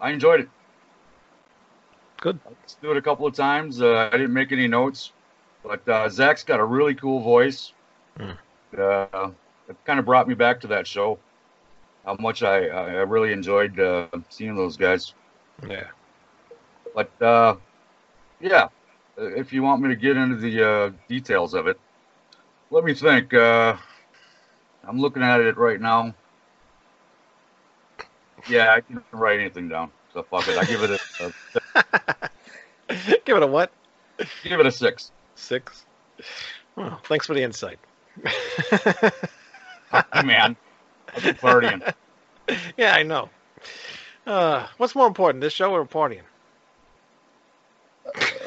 I 0.00 0.10
enjoyed 0.10 0.40
it. 0.40 0.48
Good. 2.20 2.38
I 2.44 2.50
listened 2.62 2.82
to 2.82 2.90
it 2.90 2.96
a 2.96 3.02
couple 3.02 3.26
of 3.26 3.34
times. 3.34 3.80
Uh, 3.80 4.10
I 4.12 4.16
didn't 4.16 4.34
make 4.34 4.52
any 4.52 4.68
notes, 4.68 5.12
but 5.62 5.88
uh, 5.88 6.08
Zak's 6.08 6.44
got 6.44 6.60
a 6.60 6.64
really 6.64 6.94
cool 6.94 7.20
voice. 7.20 7.72
Hmm. 8.16 8.32
Uh, 8.76 9.30
it 9.68 9.76
kind 9.84 9.98
of 9.98 10.04
brought 10.04 10.28
me 10.28 10.34
back 10.34 10.60
to 10.60 10.66
that 10.68 10.86
show. 10.86 11.18
How 12.04 12.16
much 12.20 12.42
I 12.42 12.66
I 12.68 12.84
I 12.84 13.02
really 13.02 13.32
enjoyed 13.32 13.78
uh, 13.78 14.08
seeing 14.28 14.54
those 14.54 14.76
guys. 14.76 15.14
Yeah. 15.68 15.88
But 16.94 17.22
uh, 17.22 17.56
yeah, 18.40 18.68
if 19.16 19.52
you 19.52 19.62
want 19.62 19.82
me 19.82 19.88
to 19.88 19.96
get 19.96 20.16
into 20.16 20.36
the 20.36 20.68
uh, 20.68 20.90
details 21.08 21.54
of 21.54 21.66
it, 21.66 21.78
let 22.70 22.84
me 22.84 22.94
think. 22.94 23.32
Uh, 23.32 23.76
I'm 24.84 24.98
looking 24.98 25.22
at 25.22 25.40
it 25.40 25.56
right 25.56 25.80
now. 25.80 26.14
Yeah, 28.48 28.74
I 28.74 28.80
can 28.80 29.02
write 29.12 29.40
anything 29.40 29.68
down. 29.68 29.90
So 30.12 30.22
fuck 30.22 30.48
it. 30.48 30.58
I 30.58 30.64
give 30.64 30.82
it 30.82 31.00
a, 31.20 31.32
a 31.80 32.30
Give 33.24 33.36
it 33.36 33.42
a 33.42 33.46
what? 33.46 33.70
give 34.42 34.58
it 34.60 34.66
a 34.66 34.72
six. 34.72 35.12
Six. 35.34 35.84
Well, 36.76 37.00
thanks 37.04 37.26
for 37.26 37.34
the 37.34 37.42
insight. 37.42 37.78
Hey, 38.24 40.22
man, 40.24 40.56
I've 41.14 41.22
been 41.22 41.34
partying. 41.36 41.94
yeah, 42.76 42.94
I 42.94 43.02
know. 43.02 43.30
Uh, 44.26 44.66
what's 44.76 44.94
more 44.94 45.06
important, 45.06 45.40
this 45.40 45.52
show 45.52 45.72
or 45.72 45.86
partying? 45.86 46.22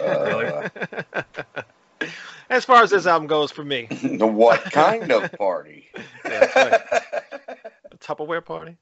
Uh, 0.01 0.69
as 2.49 2.65
far 2.65 2.83
as 2.83 2.89
this 2.89 3.05
album 3.05 3.27
goes 3.27 3.51
for 3.51 3.63
me, 3.63 3.87
the 3.89 4.27
what 4.27 4.63
kind 4.71 5.11
of 5.11 5.31
party? 5.33 5.89
Yeah, 6.25 6.47
that's 6.53 6.55
a 7.91 7.97
Tupperware 7.97 8.43
party. 8.43 8.77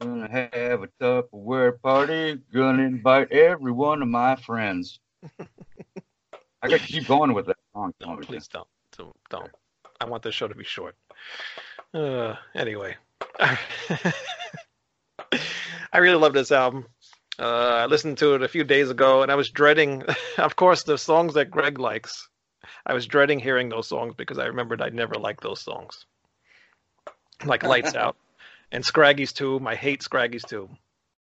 Gonna 0.00 0.28
have 0.30 0.82
a 0.82 0.88
Tupperware 1.00 1.80
party. 1.80 2.38
Gonna 2.54 2.84
invite 2.84 3.30
every 3.32 3.72
one 3.72 4.00
of 4.00 4.08
my 4.08 4.36
friends. 4.36 4.98
I 6.62 6.68
got 6.68 6.80
to 6.80 6.86
keep 6.86 7.06
going 7.06 7.34
with 7.34 7.46
that 7.46 7.58
song. 7.74 7.92
No, 8.00 8.16
please 8.16 8.48
don't. 8.48 8.66
Don't. 8.96 9.14
don't. 9.28 9.50
I 10.00 10.06
want 10.06 10.22
this 10.22 10.34
show 10.34 10.48
to 10.48 10.54
be 10.54 10.64
short. 10.64 10.96
Uh, 11.92 12.34
anyway, 12.54 12.96
I 13.40 14.14
really 15.94 16.16
love 16.16 16.32
this 16.32 16.50
album. 16.52 16.86
Uh, 17.38 17.82
I 17.82 17.86
listened 17.86 18.18
to 18.18 18.34
it 18.34 18.42
a 18.42 18.48
few 18.48 18.64
days 18.64 18.90
ago, 18.90 19.22
and 19.22 19.30
I 19.30 19.34
was 19.34 19.50
dreading, 19.50 20.04
of 20.38 20.56
course, 20.56 20.82
the 20.82 20.96
songs 20.96 21.34
that 21.34 21.50
Greg 21.50 21.78
likes. 21.78 22.28
I 22.86 22.94
was 22.94 23.06
dreading 23.06 23.38
hearing 23.38 23.68
those 23.68 23.88
songs 23.88 24.14
because 24.16 24.38
I 24.38 24.46
remembered 24.46 24.80
I'd 24.80 24.94
never 24.94 25.14
liked 25.14 25.42
those 25.42 25.60
songs, 25.60 26.06
like 27.44 27.62
Lights 27.62 27.94
Out 27.96 28.16
and 28.72 28.84
Scraggy's 28.84 29.32
Tomb. 29.32 29.66
I 29.66 29.74
hate 29.74 30.02
Scraggy's 30.02 30.44
Tomb. 30.44 30.78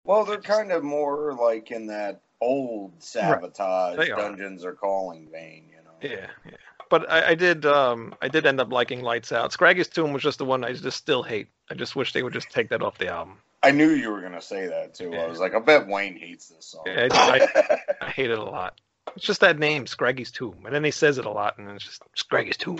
Well, 0.05 0.25
they're 0.25 0.41
kind 0.41 0.73
of 0.73 0.83
more 0.83 1.33
like 1.35 1.71
in 1.71 1.87
that 1.87 2.21
old 2.41 2.99
Savatage 3.01 3.99
are. 3.99 4.17
dungeons 4.17 4.65
are 4.65 4.75
calling 4.75 5.29
vein, 5.31 5.65
you 5.71 5.77
know. 5.77 6.17
Yeah, 6.17 6.27
yeah. 6.45 6.57
But 6.91 7.11
I, 7.11 7.31
I 7.31 7.35
did, 7.35 7.65
um, 7.65 8.15
I 8.21 8.29
did 8.29 8.45
end 8.45 8.61
up 8.61 8.71
liking 8.71 9.03
Lights 9.03 9.33
Out. 9.33 9.53
Scraggy's 9.53 9.89
Tomb 9.89 10.13
was 10.13 10.23
just 10.23 10.39
the 10.39 10.45
one 10.45 10.65
I 10.65 10.73
just 10.73 10.99
still 10.99 11.23
hate. 11.23 11.49
I 11.71 11.75
just 11.75 11.97
wish 11.97 12.13
they 12.13 12.23
would 12.23 12.35
just 12.35 12.51
take 12.51 12.69
that 12.69 12.83
off 12.83 12.99
the 12.99 13.09
album. 13.09 13.39
I 13.63 13.71
knew 13.71 13.89
you 13.89 14.11
were 14.11 14.21
gonna 14.21 14.43
say 14.43 14.67
that 14.67 14.93
too. 14.95 15.15
I 15.15 15.27
was 15.27 15.41
like, 15.41 15.55
I 15.55 15.59
bet 15.59 15.89
Wayne 15.89 16.19
hates 16.19 16.49
this 16.49 16.67
song. 16.67 16.83
Yeah, 16.87 17.09
I, 17.11 17.79
I 18.03 18.11
hate 18.11 18.31
it 18.31 18.39
a 18.39 18.45
lot. 18.45 18.79
It's 19.17 19.25
just 19.25 19.41
that 19.41 19.59
name, 19.59 19.87
Scraggy's 19.87 20.31
Tomb, 20.31 20.67
and 20.67 20.75
then 20.75 20.85
he 20.85 20.91
says 20.91 21.17
it 21.17 21.25
a 21.25 21.31
lot, 21.31 21.57
and 21.57 21.71
it's 21.71 21.85
just 21.85 22.03
Scraggy's 22.15 22.59
Tomb. 22.59 22.79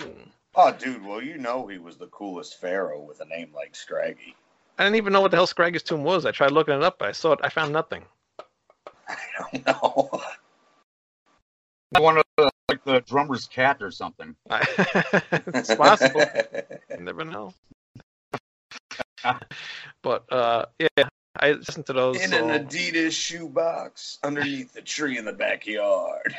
oh, 0.53 0.71
dude, 0.71 1.03
well, 1.03 1.23
you 1.23 1.39
know 1.39 1.65
he 1.65 1.79
was 1.79 1.97
the 1.97 2.07
coolest 2.07 2.61
pharaoh 2.61 3.01
with 3.01 3.19
a 3.19 3.25
name 3.25 3.49
like 3.55 3.75
Scraggy. 3.75 4.35
I 4.77 4.83
didn't 4.83 4.97
even 4.97 5.13
know 5.13 5.21
what 5.21 5.31
the 5.31 5.37
hell 5.37 5.47
Scraggy's 5.47 5.83
Tomb 5.83 6.03
was. 6.03 6.25
I 6.25 6.31
tried 6.31 6.51
looking 6.51 6.73
it 6.73 6.83
up, 6.83 6.99
but 6.99 7.09
I 7.09 7.11
saw 7.13 7.31
it. 7.31 7.39
I 7.43 7.49
found 7.49 7.71
nothing. 7.71 8.03
I 9.07 9.15
don't 9.37 9.65
know. 9.65 10.21
One 11.97 12.17
of 12.17 12.25
the, 12.37 12.51
like 12.67 12.83
the 12.83 12.99
drummer's 13.01 13.47
cat 13.47 13.81
or 13.81 13.91
something. 13.91 14.35
I, 14.49 14.61
it's 15.53 15.73
possible. 15.75 16.25
You 16.89 16.97
never 16.99 17.23
know. 17.23 17.53
but 20.01 20.31
uh, 20.31 20.65
yeah, 20.79 21.07
I 21.39 21.51
listened 21.53 21.85
to 21.85 21.93
those. 21.93 22.17
in 22.17 22.33
an 22.33 22.49
songs. 22.49 22.75
Adidas 22.75 23.11
shoebox 23.11 24.19
underneath 24.23 24.73
the 24.73 24.81
tree 24.81 25.17
in 25.17 25.25
the 25.25 25.33
backyard. 25.33 26.35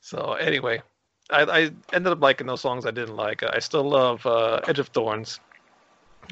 So 0.00 0.34
anyway, 0.34 0.82
I, 1.30 1.42
I 1.42 1.70
ended 1.92 2.12
up 2.12 2.20
liking 2.20 2.46
those 2.46 2.60
songs 2.60 2.86
I 2.86 2.90
didn't 2.90 3.16
like. 3.16 3.42
I 3.42 3.58
still 3.58 3.84
love 3.84 4.24
uh, 4.26 4.60
Edge 4.68 4.78
of 4.78 4.88
Thorns, 4.88 5.40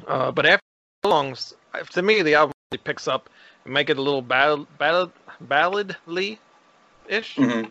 uh, 0.07 0.31
but 0.31 0.47
after 0.47 0.65
the 1.03 1.09
songs, 1.09 1.55
to 1.91 2.03
me 2.03 2.23
the 2.23 2.35
album 2.35 2.53
really 2.71 2.83
picks 2.83 3.09
up 3.09 3.29
and 3.65 3.75
make 3.75 3.91
it 3.91 3.99
a 3.99 4.03
little 4.03 4.23
ballad, 4.23 4.67
ballad, 4.79 5.11
balladly 5.41 6.39
ish. 7.09 7.37
Mhm. 7.37 7.71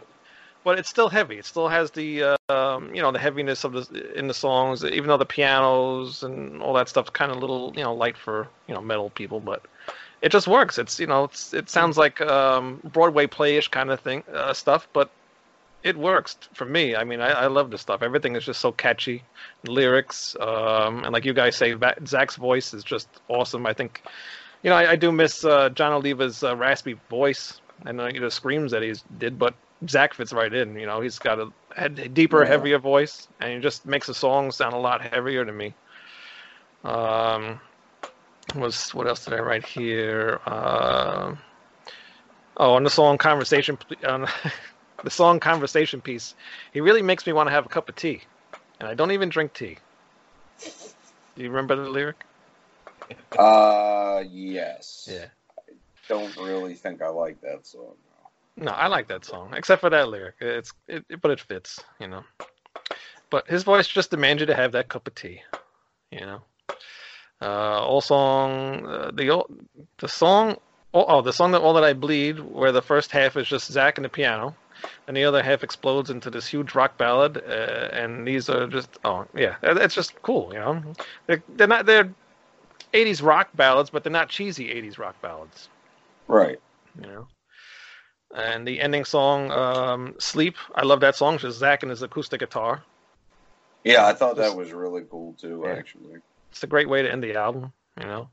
But 0.66 0.80
it's 0.80 0.90
still 0.90 1.10
heavy. 1.10 1.38
It 1.40 1.46
still 1.46 1.68
has 1.68 1.92
the 1.92 2.38
um, 2.48 2.96
you 2.96 3.02
know 3.02 3.12
the 3.12 3.20
heaviness 3.20 3.66
of 3.66 3.74
the 3.74 4.18
in 4.18 4.28
the 4.28 4.34
songs, 4.34 4.86
even 4.86 5.08
though 5.08 5.18
the 5.18 5.26
pianos 5.26 6.24
and 6.24 6.62
all 6.62 6.74
that 6.76 6.88
stuff's 6.88 7.10
kind 7.10 7.32
of 7.32 7.38
little 7.40 7.74
you 7.76 7.84
know 7.84 7.94
light 7.94 8.18
for 8.18 8.48
you 8.68 8.74
know 8.74 8.82
metal 8.82 9.10
people, 9.10 9.42
but 9.42 9.62
it 10.22 10.32
just 10.32 10.48
works. 10.48 10.78
It's 10.78 11.00
you 11.02 11.08
know 11.08 11.26
it's, 11.26 11.54
it 11.54 11.70
sounds 11.70 11.98
like 11.98 12.22
um, 12.22 12.80
Broadway 12.94 13.28
playish 13.28 13.70
kind 13.72 13.92
of 13.92 14.00
thing 14.00 14.24
uh, 14.34 14.54
stuff, 14.54 14.88
but 14.94 15.10
it 15.84 15.98
works 15.98 16.38
for 16.54 16.66
me. 16.66 16.96
I 16.96 17.04
mean, 17.04 17.22
I, 17.22 17.30
I 17.32 17.48
love 17.48 17.70
this 17.72 17.82
stuff. 17.82 18.02
Everything 18.02 18.36
is 18.36 18.46
just 18.46 18.62
so 18.62 18.72
catchy. 18.72 19.24
Lyrics, 19.68 20.36
um, 20.40 21.04
and 21.04 21.12
like 21.14 21.26
you 21.26 21.34
guys 21.34 21.56
say, 21.56 21.76
Zak's 22.06 22.36
voice 22.36 22.74
is 22.74 22.84
just 22.84 23.08
awesome. 23.28 23.66
I 23.66 23.74
think, 23.74 24.02
you 24.64 24.70
know, 24.70 24.76
I, 24.76 24.92
I 24.92 24.96
do 24.96 25.12
miss 25.12 25.44
uh, 25.44 25.70
Jon 25.70 25.92
Oliva's 25.92 26.44
uh, 26.44 26.56
raspy 26.56 26.96
voice 27.10 27.60
and 27.86 28.00
uh, 28.00 28.08
you 28.08 28.20
know, 28.20 28.28
the 28.28 28.32
screams 28.32 28.72
that 28.72 28.82
he 28.82 28.94
did, 29.18 29.38
but 29.38 29.54
Zak 29.90 30.14
fits 30.14 30.34
right 30.34 30.54
in. 30.54 30.76
You 30.80 30.86
know, 30.86 31.02
he's 31.02 31.20
got 31.20 31.40
a, 31.40 31.50
a 31.78 31.90
deeper, 31.90 32.44
Yeah. 32.44 32.50
heavier 32.50 32.80
voice, 32.80 33.28
and 33.40 33.54
he 33.54 33.60
just 33.60 33.86
makes 33.86 34.08
the 34.08 34.14
song 34.14 34.52
sound 34.52 34.74
a 34.74 34.78
lot 34.78 35.02
heavier 35.02 35.44
to 35.46 35.52
me. 35.52 35.74
Um, 36.84 37.60
was 38.56 38.94
what 38.94 39.08
else 39.08 39.26
did 39.26 39.34
I 39.34 39.40
write 39.40 39.66
here? 39.66 40.40
Uh, 40.46 41.36
oh, 42.58 42.74
on 42.74 42.84
the 42.84 42.90
song 42.90 43.18
"Conversation," 43.18 43.78
on 44.08 44.28
the 45.04 45.10
song 45.10 45.40
"Conversation" 45.40 46.02
piece, 46.02 46.34
he 46.72 46.82
really 46.82 47.02
makes 47.02 47.26
me 47.26 47.34
want 47.34 47.48
to 47.48 47.52
have 47.52 47.66
a 47.66 47.70
cup 47.70 47.90
of 47.90 47.96
tea, 47.96 48.22
and 48.80 48.88
I 48.90 48.94
don't 48.94 49.12
even 49.12 49.30
drink 49.30 49.54
tea. 49.54 49.78
Do 51.36 51.44
you 51.44 51.50
remember 51.50 51.76
the 51.76 51.90
lyric? 51.90 52.24
Uh, 53.38 54.24
yes. 54.30 55.10
Yeah. 55.12 55.26
Don't 56.08 56.36
really 56.38 56.76
think 56.76 57.02
I 57.02 57.08
like 57.10 57.42
that 57.42 57.66
song. 57.66 57.96
No, 58.56 58.72
I 58.72 58.88
like 58.88 59.08
that 59.08 59.26
song, 59.26 59.54
except 59.56 59.82
for 59.82 59.90
that 59.90 60.10
lyric. 60.10 60.36
It's 60.40 60.74
it, 60.88 61.04
it- 61.10 61.22
but 61.22 61.32
it 61.32 61.40
fits, 61.40 61.84
you 62.00 62.08
know. 62.08 62.24
But 63.30 63.48
his 63.48 63.64
voice 63.64 63.88
just 63.88 64.12
demands 64.12 64.42
you 64.42 64.46
to 64.48 64.56
have 64.56 64.74
that 64.74 64.90
cup 64.90 65.08
of 65.08 65.16
tea, 65.16 65.42
you 66.12 66.20
know. 66.20 66.42
Uh, 67.42 67.82
all 67.84 68.00
song, 68.00 68.86
uh, 68.86 69.12
the 69.12 69.44
the 69.98 70.08
song, 70.08 70.56
oh, 70.94 71.06
oh, 71.08 71.22
the 71.22 71.34
song 71.34 71.52
that 71.52 71.62
all 71.62 71.74
that 71.74 71.84
I 71.84 71.94
bleed, 71.94 72.40
where 72.40 72.72
the 72.72 72.82
first 72.82 73.12
half 73.12 73.36
is 73.36 73.48
just 73.48 73.72
Zak 73.72 73.98
and 73.98 74.06
the 74.06 74.10
piano, 74.10 74.56
and 75.08 75.16
the 75.16 75.24
other 75.24 75.44
half 75.44 75.64
explodes 75.64 76.10
into 76.10 76.30
this 76.30 76.48
huge 76.48 76.76
rock 76.76 76.98
ballad. 76.98 77.38
Uh, 77.38 77.90
and 77.92 78.28
these 78.28 78.50
are 78.50 78.68
just 78.68 78.90
oh 79.04 79.26
yeah, 79.36 79.56
it's 79.62 79.96
just 79.96 80.22
cool. 80.22 80.52
You 80.54 80.60
know, 80.60 80.84
they're, 81.28 81.44
they're 81.50 81.68
not 81.68 81.86
they're 81.86 82.14
80s 82.94 83.24
rock 83.24 83.50
ballads, 83.56 83.90
but 83.90 84.04
they're 84.04 84.12
not 84.12 84.30
cheesy 84.30 84.68
80s 84.70 84.98
rock 84.98 85.20
ballads. 85.22 85.70
Right. 86.28 86.60
You 87.02 87.08
know. 87.08 87.28
And 88.36 88.68
the 88.68 88.82
ending 88.82 89.06
song, 89.06 89.52
um, 89.52 90.16
"Sleep," 90.20 90.56
I 90.74 90.84
love 90.84 91.02
that 91.02 91.16
song. 91.16 91.36
It's 91.36 91.44
just 91.44 91.60
Zak 91.60 91.84
and 91.84 91.92
his 91.92 92.02
acoustic 92.02 92.40
guitar. 92.40 92.82
Yeah, 93.84 94.08
I 94.08 94.14
thought 94.14 94.38
that 94.38 94.56
was 94.56 94.72
really 94.72 95.04
cool 95.10 95.34
too. 95.34 95.64
Yeah. 95.66 95.74
Actually. 95.74 96.16
it's 96.52 96.64
a 96.64 96.68
great 96.68 96.90
way 96.90 97.02
to 97.02 97.12
end 97.12 97.24
the 97.24 97.36
album, 97.36 97.74
you 98.00 98.08
know. 98.08 98.30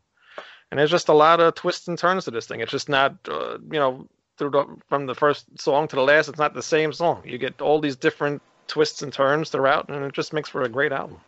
And 0.71 0.79
there's 0.79 0.91
just 0.91 1.09
a 1.09 1.15
lot 1.15 1.41
of 1.41 1.55
twists 1.55 1.89
and 1.89 1.99
turns 1.99 2.25
to 2.25 2.31
this 2.31 2.47
thing. 2.47 2.61
It's 2.61 2.71
just 2.71 2.89
not, 2.89 3.17
uh, 3.29 3.59
you 3.71 3.79
know, 3.79 4.07
through 4.41 4.51
the, 4.51 4.67
from 4.89 5.07
the 5.07 5.15
first 5.15 5.47
song 5.61 5.87
to 5.87 5.95
the 5.97 6.03
last, 6.03 6.29
it's 6.29 6.39
not 6.39 6.55
the 6.55 6.63
same 6.63 6.93
song. 6.93 7.23
You 7.25 7.39
get 7.39 7.61
all 7.61 7.79
these 7.81 7.95
different 7.95 8.43
twists 8.67 9.03
and 9.03 9.13
turns 9.13 9.51
throughout, 9.51 9.89
and 9.89 10.05
it 10.05 10.13
just 10.15 10.33
makes 10.33 10.49
for 10.49 10.63
a 10.63 10.69
great 10.69 10.91
album. 10.91 11.21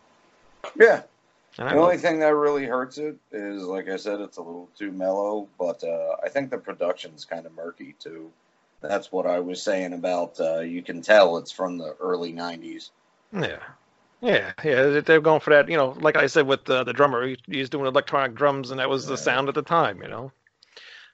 Yeah. 0.77 1.03
And 1.59 1.69
The 1.71 1.83
only 1.83 1.99
thing 1.99 2.19
that 2.21 2.35
really 2.35 2.65
hurts 2.65 2.97
it 2.99 3.17
is, 3.31 3.63
like 3.63 3.89
I 3.89 3.97
said, 3.97 4.21
it's 4.21 4.39
a 4.39 4.43
little 4.43 4.69
too 4.77 4.91
mellow. 4.91 5.47
But 5.59 5.85
uh, 5.85 6.17
I 6.25 6.29
think 6.31 6.51
the 6.51 6.59
production's 6.59 7.25
kind 7.25 7.45
of 7.47 7.55
murky 7.55 7.95
too. 8.01 8.31
That's 8.81 9.13
what 9.13 9.27
I 9.27 9.39
was 9.41 9.63
saying 9.63 9.93
about. 9.93 10.41
Uh, 10.41 10.61
you 10.61 10.83
can 10.83 11.03
tell 11.03 11.37
it's 11.37 11.53
from 11.53 11.79
the 11.79 11.95
early 12.01 12.33
'90s. 12.33 12.91
yeah, 13.33 13.59
yeah, 14.23 14.53
yeah. 14.65 15.01
They're 15.01 15.21
going 15.21 15.41
for 15.41 15.51
that, 15.51 15.69
you 15.69 15.77
know. 15.77 15.95
Like 16.01 16.17
I 16.17 16.27
said 16.27 16.47
with 16.47 16.69
uh, 16.71 16.85
the 16.85 16.93
drummer, 16.95 17.27
he, 17.27 17.37
he's 17.47 17.69
doing 17.71 17.87
electronic 17.87 18.35
drums, 18.35 18.71
and 18.71 18.81
that 18.81 18.89
was 18.89 19.07
the 19.07 19.13
Right. 19.15 19.19
sound 19.23 19.49
at 19.49 19.55
the 19.55 19.63
time, 19.63 20.01
you 20.03 20.09
know. 20.09 20.33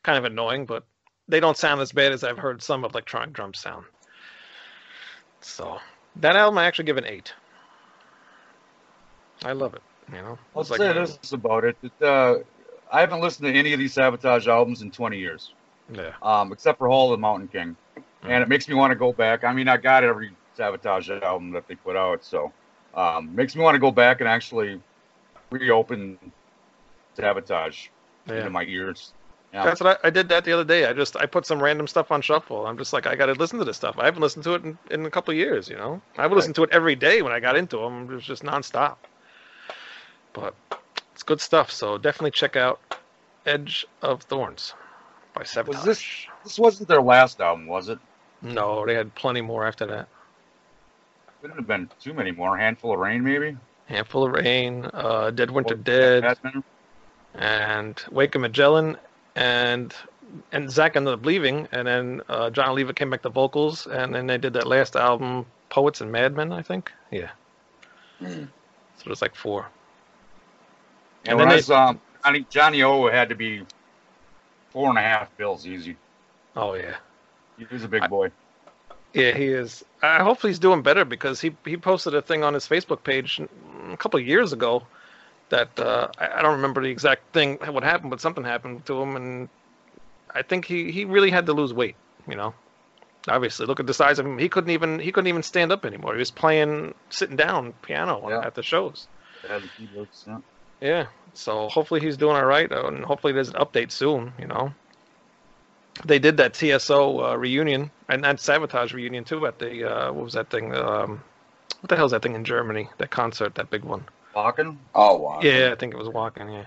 Kind 0.05 0.19
of 0.19 0.25
annoying, 0.25 0.65
but 0.67 0.85
they 1.29 1.41
don't 1.41 1.57
sound 1.57 1.81
as 1.81 1.93
bad 1.93 2.13
as 2.13 2.25
I've 2.25 2.39
heard 2.39 2.63
some 2.63 2.85
electronic 2.85 3.33
drums 3.33 3.59
sound. 3.59 3.85
So 5.41 5.79
that 6.17 6.37
album, 6.37 6.59
I 6.59 6.65
actually 6.65 6.87
give 6.87 6.97
an 6.97 7.05
eight. 7.05 7.33
I 9.45 9.53
love 9.53 9.75
it. 9.75 9.83
You 10.11 10.23
know, 10.23 10.39
I'll 10.57 10.63
like 10.63 10.79
say 10.79 10.89
my- 10.89 10.95
this 10.95 11.33
about 11.33 11.65
it. 11.65 11.77
uh, 12.03 12.37
I 12.91 13.01
haven't 13.01 13.21
listened 13.21 13.47
to 13.47 13.59
any 13.59 13.75
of 13.75 13.79
these 13.79 13.95
Savatage 13.95 14.47
albums 14.47 14.81
in 14.81 14.91
20 14.91 15.19
years, 15.19 15.53
Yeah, 15.93 16.15
um, 16.23 16.53
except 16.53 16.79
for 16.79 16.89
Hall 16.89 17.13
of 17.13 17.19
the 17.19 17.21
Mountain 17.21 17.49
King. 17.49 17.77
And 18.23 18.43
it 18.43 18.49
makes 18.49 18.67
me 18.67 18.75
want 18.75 18.91
to 18.91 18.97
go 18.97 19.13
back. 19.13 19.45
I 19.45 19.53
mean, 19.53 19.69
I 19.69 19.77
got 19.77 20.03
every 20.03 20.33
Savatage 20.59 21.23
album 21.23 21.53
that 21.53 21.69
they 21.69 21.75
put 21.77 21.95
out, 21.95 22.25
so 22.25 22.53
um, 22.95 23.35
makes 23.35 23.55
me 23.55 23.63
want 23.63 23.75
to 23.75 23.79
go 23.79 23.91
back 23.91 24.21
and 24.21 24.29
actually 24.29 24.81
reopen 25.51 26.19
Savatage 27.17 27.91
yeah. 28.27 28.39
into 28.39 28.51
my 28.51 28.65
ears. 28.65 29.13
Yeah. 29.53 29.65
That's 29.65 29.81
what 29.81 29.99
I, 30.05 30.09
I 30.09 30.11
did 30.11 30.29
that 30.29 30.45
the 30.45 30.53
other 30.53 30.65
day. 30.65 30.85
I 30.85 30.93
just 30.93 31.17
I 31.17 31.25
put 31.27 31.47
some 31.47 31.63
random 31.63 31.87
stuff 31.87 32.11
on 32.13 32.21
shuffle. 32.21 32.67
I'm 32.67 32.77
just 32.77 32.93
like 32.93 33.07
I 33.07 33.15
got 33.17 33.27
to 33.27 33.33
listen 33.33 33.59
to 33.59 33.65
this 33.65 33.77
stuff. 33.79 33.99
I 33.99 34.05
haven't 34.05 34.21
listened 34.21 34.45
to 34.45 34.55
it 34.55 34.63
in, 34.65 34.77
in 34.91 35.07
a 35.07 35.11
couple 35.11 35.33
years. 35.33 35.69
You 35.71 35.77
know, 35.77 36.03
I 36.19 36.27
would 36.27 36.37
listen 36.37 36.53
to 36.55 36.65
it 36.65 36.71
every 36.71 36.95
day 36.97 37.23
when 37.23 37.33
I 37.33 37.41
got 37.41 37.57
into 37.57 37.79
them. 37.79 38.11
It 38.11 38.15
was 38.15 38.25
just 38.25 38.43
nonstop. 38.43 38.97
But 40.35 40.55
it's 41.15 41.23
good 41.23 41.41
stuff. 41.41 41.71
So 41.71 41.97
definitely 41.97 42.33
check 42.33 42.57
out 42.57 42.79
Edge 43.47 43.87
of 44.03 44.23
Thorns 44.23 44.75
by 45.33 45.43
Savatage. 45.45 45.83
this- 45.85 46.27
This 46.45 46.59
wasn't 46.59 46.89
their 46.89 47.01
last 47.03 47.41
album, 47.41 47.67
was 47.67 47.89
it? 47.89 47.99
No, 48.43 48.85
they 48.87 48.95
had 48.95 49.15
plenty 49.15 49.41
more 49.41 49.67
after 49.67 49.87
that. 49.87 50.09
Couldn't 51.41 51.57
have 51.57 51.67
been 51.67 51.89
too 52.01 52.13
many 52.13 52.31
more. 52.33 52.57
Handful 52.57 52.93
of 52.93 52.99
Rain, 53.01 53.25
maybe. 53.25 53.57
Handful 53.87 54.25
of 54.25 54.33
Rain, 54.33 54.89
uh, 54.93 55.31
Dead 55.31 55.51
Winter 55.51 55.75
Dead, 55.75 56.23
Batman. 56.23 56.63
and 57.35 58.03
Wake 58.11 58.35
of 58.35 58.43
Magellan, 58.43 58.97
and 59.39 59.95
and 60.53 60.71
Zak 60.71 60.95
ended 60.97 61.15
up 61.15 61.25
leaving, 61.25 61.67
and 61.73 61.87
then 61.89 62.21
uh, 62.29 62.51
Jon 62.51 62.69
Oliva 62.69 62.93
came 62.93 63.09
back 63.11 63.23
to 63.23 63.31
vocals, 63.31 63.87
and 63.87 64.15
then 64.15 64.27
they 64.27 64.37
did 64.37 64.53
that 64.55 64.67
last 64.67 64.95
album, 64.97 65.47
Poets 65.71 66.01
and 66.03 66.13
Madmen, 66.13 66.53
I 66.53 66.61
think. 66.63 66.93
Yeah, 67.11 67.31
Hmm. 68.19 68.45
so 68.97 69.03
it 69.07 69.09
was 69.09 69.23
like 69.23 69.35
four. 69.35 69.69
And, 71.25 71.33
And 71.33 71.41
then 71.41 71.49
I 71.49 71.55
they- 71.57 71.61
saw 71.63 71.91
him, 71.91 72.01
Johnny, 72.25 72.47
Johnny 72.51 72.83
O 72.83 73.09
had 73.09 73.29
to 73.31 73.35
be 73.35 73.65
four 74.71 74.89
and 74.91 74.99
a 74.99 75.03
half 75.03 75.35
bills 75.39 75.67
easy. 75.67 75.97
Oh 76.57 76.75
yeah, 76.75 76.97
He's 77.71 77.85
a 77.85 77.89
big 77.89 78.09
boy. 78.11 78.31
yeah, 79.15 79.33
he 79.33 79.47
is. 79.47 79.85
I 80.03 80.23
hope 80.23 80.43
he's 80.43 80.59
doing 80.59 80.83
better 80.83 81.05
because 81.05 81.41
he 81.41 81.57
he 81.65 81.77
posted 81.77 82.15
a 82.15 82.21
thing 82.23 82.45
on 82.45 82.53
his 82.55 82.67
Facebook 82.69 83.03
page 83.03 83.41
a 83.93 83.97
couple 83.97 84.21
of 84.21 84.27
years 84.27 84.53
ago 84.53 84.83
that 85.51 85.79
uh, 85.79 86.09
I, 86.19 86.39
I 86.39 86.43
don't 86.43 86.57
remember 86.57 86.83
the 86.83 86.91
exact 86.91 87.33
thing 87.33 87.57
what 87.57 87.83
happened, 87.83 88.11
but 88.11 88.21
something 88.21 88.45
happened 88.45 88.85
to 88.87 89.01
him, 89.01 89.17
and 89.17 89.49
I 90.35 90.43
think 90.43 90.65
he 90.65 90.91
he 90.93 91.05
really 91.05 91.31
had 91.31 91.47
to 91.47 91.53
lose 91.53 91.73
weight. 91.73 91.97
You 92.29 92.37
know, 92.37 92.55
obviously 93.29 93.67
look 93.67 93.81
at 93.81 93.87
the 93.87 93.95
size 93.95 94.19
of 94.19 94.27
him. 94.27 94.39
He 94.39 94.49
couldn't 94.49 94.71
even 94.71 94.99
he 94.99 95.13
couldn't 95.13 95.29
even 95.29 95.43
stand 95.43 95.73
up 95.73 95.85
anymore. 95.85 96.13
He 96.15 96.19
was 96.19 96.31
playing 96.31 96.95
sitting 97.11 97.37
down 97.37 97.73
piano 97.83 98.29
Yeah. 98.29 98.47
at 98.47 98.55
the 98.55 98.63
shows. 98.63 99.07
The 99.43 99.63
keyboards, 99.77 100.25
yeah. 100.27 100.39
Yeah. 100.81 101.07
So 101.35 101.69
hopefully 101.69 102.01
he's 102.01 102.17
doing 102.17 102.37
all 102.37 102.45
right, 102.45 102.71
and 102.71 103.05
hopefully 103.05 103.33
there's 103.33 103.49
an 103.49 103.55
update 103.55 103.91
soon. 103.93 104.33
You 104.39 104.47
know, 104.49 104.73
they 106.05 106.19
did 106.19 106.37
that 106.39 106.55
TSO 106.55 107.21
uh, 107.25 107.37
reunion 107.37 107.91
and 108.09 108.25
that 108.25 108.37
Savatage 108.37 108.93
reunion 108.93 109.25
too 109.25 109.47
at 109.47 109.59
the 109.59 109.85
uh, 109.85 110.13
what 110.13 110.25
was 110.25 110.33
that 110.35 110.51
thing? 110.51 110.75
Um, 110.75 111.23
what 111.81 111.89
the 111.89 111.97
hell's 111.97 112.11
that 112.11 112.23
thing 112.23 112.35
in 112.35 112.45
Germany? 112.45 112.89
That 112.99 113.11
concert, 113.11 113.55
that 113.55 113.71
big 113.71 113.85
one. 113.85 114.05
Wacken? 114.39 114.77
Oh 114.95 115.19
wow. 115.19 115.41
Yeah, 115.43 115.71
I 115.73 115.75
think 115.75 115.95
it 115.95 115.99
was 115.99 116.09
Wacken. 116.09 116.53
Yeah. 116.53 116.67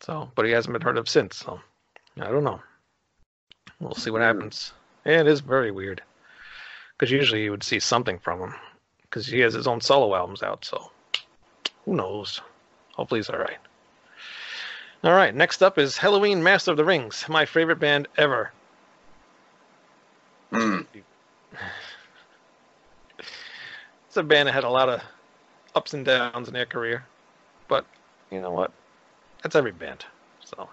So, 0.00 0.30
but 0.34 0.46
he 0.46 0.52
hasn't 0.52 0.72
been 0.72 0.82
heard 0.82 0.96
of 0.96 1.08
since. 1.08 1.36
So, 1.36 1.60
I 2.18 2.30
don't 2.30 2.44
know. 2.44 2.60
We'll 3.80 3.94
see 3.94 4.10
what 4.10 4.22
happens. 4.22 4.72
Yeah, 5.04 5.20
it 5.20 5.26
is 5.26 5.40
very 5.40 5.70
weird. 5.70 6.02
Because 6.96 7.10
usually 7.10 7.42
you 7.42 7.50
would 7.50 7.62
see 7.62 7.80
something 7.80 8.18
from 8.18 8.40
him. 8.40 8.54
Because 9.02 9.26
he 9.26 9.40
has 9.40 9.54
his 9.54 9.66
own 9.66 9.80
solo 9.80 10.14
albums 10.14 10.42
out. 10.42 10.64
So, 10.64 10.90
who 11.84 11.94
knows? 11.94 12.40
Hopefully 12.94 13.18
he's 13.18 13.30
all 13.30 13.38
right. 13.38 13.58
All 15.02 15.12
right. 15.12 15.34
Next 15.34 15.62
up 15.62 15.78
is 15.78 15.96
Helloween 15.96 16.42
Master 16.42 16.70
of 16.70 16.76
the 16.76 16.84
Rings, 16.84 17.24
my 17.28 17.44
favorite 17.44 17.80
band 17.80 18.06
ever. 18.16 18.52
Hmm. 20.52 20.80
It's 24.06 24.16
a 24.16 24.22
band 24.22 24.48
that 24.48 24.52
had 24.52 24.64
a 24.64 24.70
lot 24.70 24.88
of 24.88 25.02
ups 25.74 25.94
and 25.94 26.04
downs 26.04 26.48
in 26.48 26.54
their 26.54 26.66
career, 26.66 27.04
but 27.68 27.84
you 28.30 28.40
know 28.40 28.50
what? 28.50 28.72
That's 29.42 29.56
every 29.56 29.72
band. 29.72 30.04
So, 30.44 30.68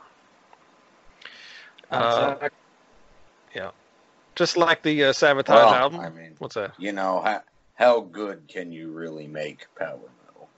uh, 1.91 2.35
Contact. 2.35 2.55
just 4.35 4.57
like 4.57 4.83
the 4.83 5.05
uh, 5.05 5.13
Savatage 5.13 5.49
Well, 5.49 5.73
album. 5.73 5.99
I 5.99 6.09
mean, 6.09 6.35
What's 6.39 6.55
that? 6.55 6.73
you 6.77 6.91
know 6.91 7.21
how 7.23 7.41
how 7.75 8.01
good 8.01 8.47
can 8.47 8.71
you 8.71 8.91
really 8.91 9.27
make 9.27 9.67
power 9.75 9.99
metal? 10.25 10.49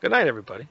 Good 0.00 0.10
night, 0.10 0.26
everybody. 0.26 0.66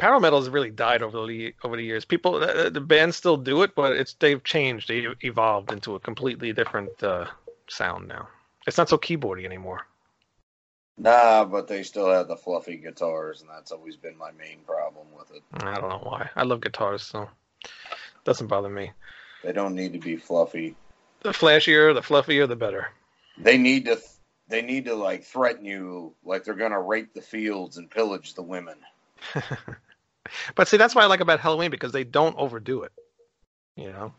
Power 0.00 0.18
metal 0.18 0.40
has 0.40 0.48
really 0.48 0.70
died 0.70 1.02
over 1.02 1.26
the 1.26 1.54
over 1.62 1.76
the 1.76 1.82
years. 1.82 2.06
People, 2.06 2.36
uh, 2.36 2.70
the 2.70 2.80
bands 2.80 3.16
still 3.16 3.36
do 3.36 3.62
it, 3.62 3.74
but 3.74 3.92
it's 3.92 4.14
they've 4.14 4.42
changed. 4.42 4.88
They 4.88 5.06
evolved 5.20 5.70
into 5.70 5.94
a 5.94 6.00
completely 6.00 6.54
different 6.54 7.02
uh, 7.02 7.26
sound 7.68 8.08
now. 8.08 8.28
It's 8.66 8.78
not 8.78 8.88
so 8.88 8.96
keyboardy 8.96 9.44
anymore. 9.44 9.86
nah, 10.96 11.44
but 11.44 11.68
they 11.68 11.82
still 11.82 12.10
have 12.10 12.28
the 12.28 12.36
fluffy 12.36 12.76
guitars, 12.76 13.42
and 13.42 13.50
that's 13.50 13.72
always 13.72 13.96
been 13.96 14.16
my 14.16 14.30
main 14.32 14.60
problem 14.66 15.06
with 15.16 15.30
it. 15.32 15.42
I 15.64 15.78
don't 15.78 15.90
know 15.90 16.00
why. 16.02 16.30
I 16.34 16.44
love 16.44 16.62
guitars, 16.62 17.02
so 17.02 17.28
it 17.62 17.70
doesn't 18.24 18.46
bother 18.46 18.70
me. 18.70 18.92
They 19.44 19.52
don't 19.52 19.74
need 19.74 19.92
to 19.92 19.98
be 19.98 20.16
fluffy. 20.16 20.76
The 21.20 21.30
flashier, 21.30 21.92
the 21.94 22.00
fluffier, 22.00 22.48
the 22.48 22.56
better. 22.56 22.88
They 23.36 23.58
need 23.58 23.84
to. 23.84 24.00
They 24.48 24.62
need 24.62 24.86
to 24.86 24.94
like 24.94 25.24
threaten 25.24 25.66
you, 25.66 26.14
like 26.24 26.44
they're 26.44 26.54
gonna 26.54 26.80
rape 26.80 27.12
the 27.12 27.20
fields 27.20 27.76
and 27.76 27.90
pillage 27.90 28.32
the 28.32 28.42
women. 28.42 28.78
but 30.54 30.68
see, 30.68 30.76
that's 30.76 30.94
what 30.94 31.04
I 31.04 31.06
like 31.06 31.20
about 31.20 31.40
Helloween 31.40 31.70
because 31.70 31.92
they 31.92 32.04
don't 32.04 32.36
overdo 32.36 32.82
it. 32.82 32.92
You 33.76 33.90
know. 33.92 34.12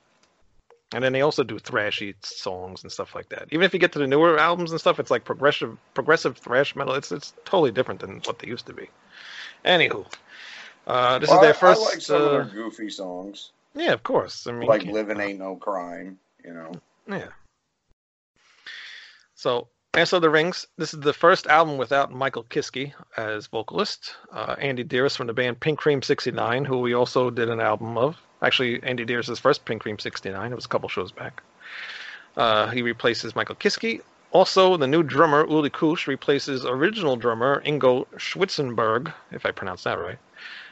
And 0.93 1.01
then 1.01 1.13
they 1.13 1.21
also 1.21 1.43
do 1.43 1.57
thrashy 1.57 2.15
songs 2.21 2.83
and 2.83 2.91
stuff 2.91 3.15
like 3.15 3.29
that. 3.29 3.47
Even 3.51 3.63
if 3.63 3.73
you 3.73 3.79
get 3.79 3.93
to 3.93 3.99
the 3.99 4.07
newer 4.07 4.37
albums 4.37 4.71
and 4.71 4.79
stuff, 4.79 4.99
it's 4.99 5.09
like 5.09 5.23
progressive, 5.23 5.77
progressive 5.93 6.37
thrash 6.37 6.75
metal. 6.75 6.95
It's 6.95 7.11
it's 7.13 7.33
totally 7.45 7.71
different 7.71 8.01
than 8.01 8.19
what 8.25 8.39
they 8.39 8.47
used 8.47 8.65
to 8.65 8.73
be. 8.73 8.89
Anywho, 9.63 10.05
uh, 10.87 11.19
this 11.19 11.29
Well, 11.29 11.39
is 11.39 11.45
their 11.45 11.53
first. 11.53 11.81
I 11.81 11.85
like 11.85 12.01
some 12.01 12.21
of 12.21 12.27
uh, 12.27 12.31
their 12.31 12.43
goofy 12.45 12.89
songs, 12.89 13.51
yeah, 13.73 13.93
of 13.93 14.03
course. 14.03 14.47
I 14.47 14.51
mean, 14.51 14.67
like 14.67 14.83
"Living 14.83 15.19
Ain't 15.19 15.39
No 15.39 15.55
Crime." 15.55 16.19
You 16.43 16.53
know. 16.53 16.71
Yeah. 17.07 17.29
So, 19.35 19.69
Master 19.93 20.15
of 20.15 20.21
the 20.21 20.29
Rings. 20.29 20.67
This 20.77 20.93
is 20.93 21.01
the 21.01 21.11
first 21.11 21.47
album 21.47 21.77
without 21.77 22.13
Michael 22.13 22.45
Kiske 22.45 22.93
as 23.17 23.47
vocalist. 23.47 24.15
Uh, 24.31 24.55
Andi 24.55 24.87
Deris 24.87 25.17
from 25.17 25.27
the 25.27 25.33
band 25.33 25.59
Pink 25.59 25.79
Cream 25.79 26.01
69, 26.01 26.63
who 26.63 26.79
we 26.79 26.93
also 26.93 27.29
did 27.29 27.49
an 27.49 27.59
album 27.59 27.97
of. 27.97 28.15
Actually, 28.41 28.79
Andi 28.79 29.05
Deris's 29.05 29.37
first 29.37 29.65
Pink 29.65 29.81
Cream 29.81 29.99
69. 29.99 30.49
It 30.49 30.55
was 30.55 30.63
a 30.63 30.69
couple 30.69 30.87
shows 30.87 31.11
back. 31.11 31.43
Uh, 32.37 32.69
he 32.69 32.81
replaces 32.81 33.35
Michael 33.35 33.55
Kiske. 33.55 33.99
Also, 34.31 34.77
the 34.77 34.87
new 34.87 35.03
drummer 35.03 35.45
Uli 35.45 35.69
Kusch 35.69 36.07
replaces 36.07 36.65
original 36.65 37.17
drummer 37.17 37.61
Ingo 37.65 38.07
Schwichtenberg, 38.15 39.13
if 39.31 39.45
I 39.45 39.51
pronounce 39.51 39.83
that 39.83 39.99
right. 39.99 40.19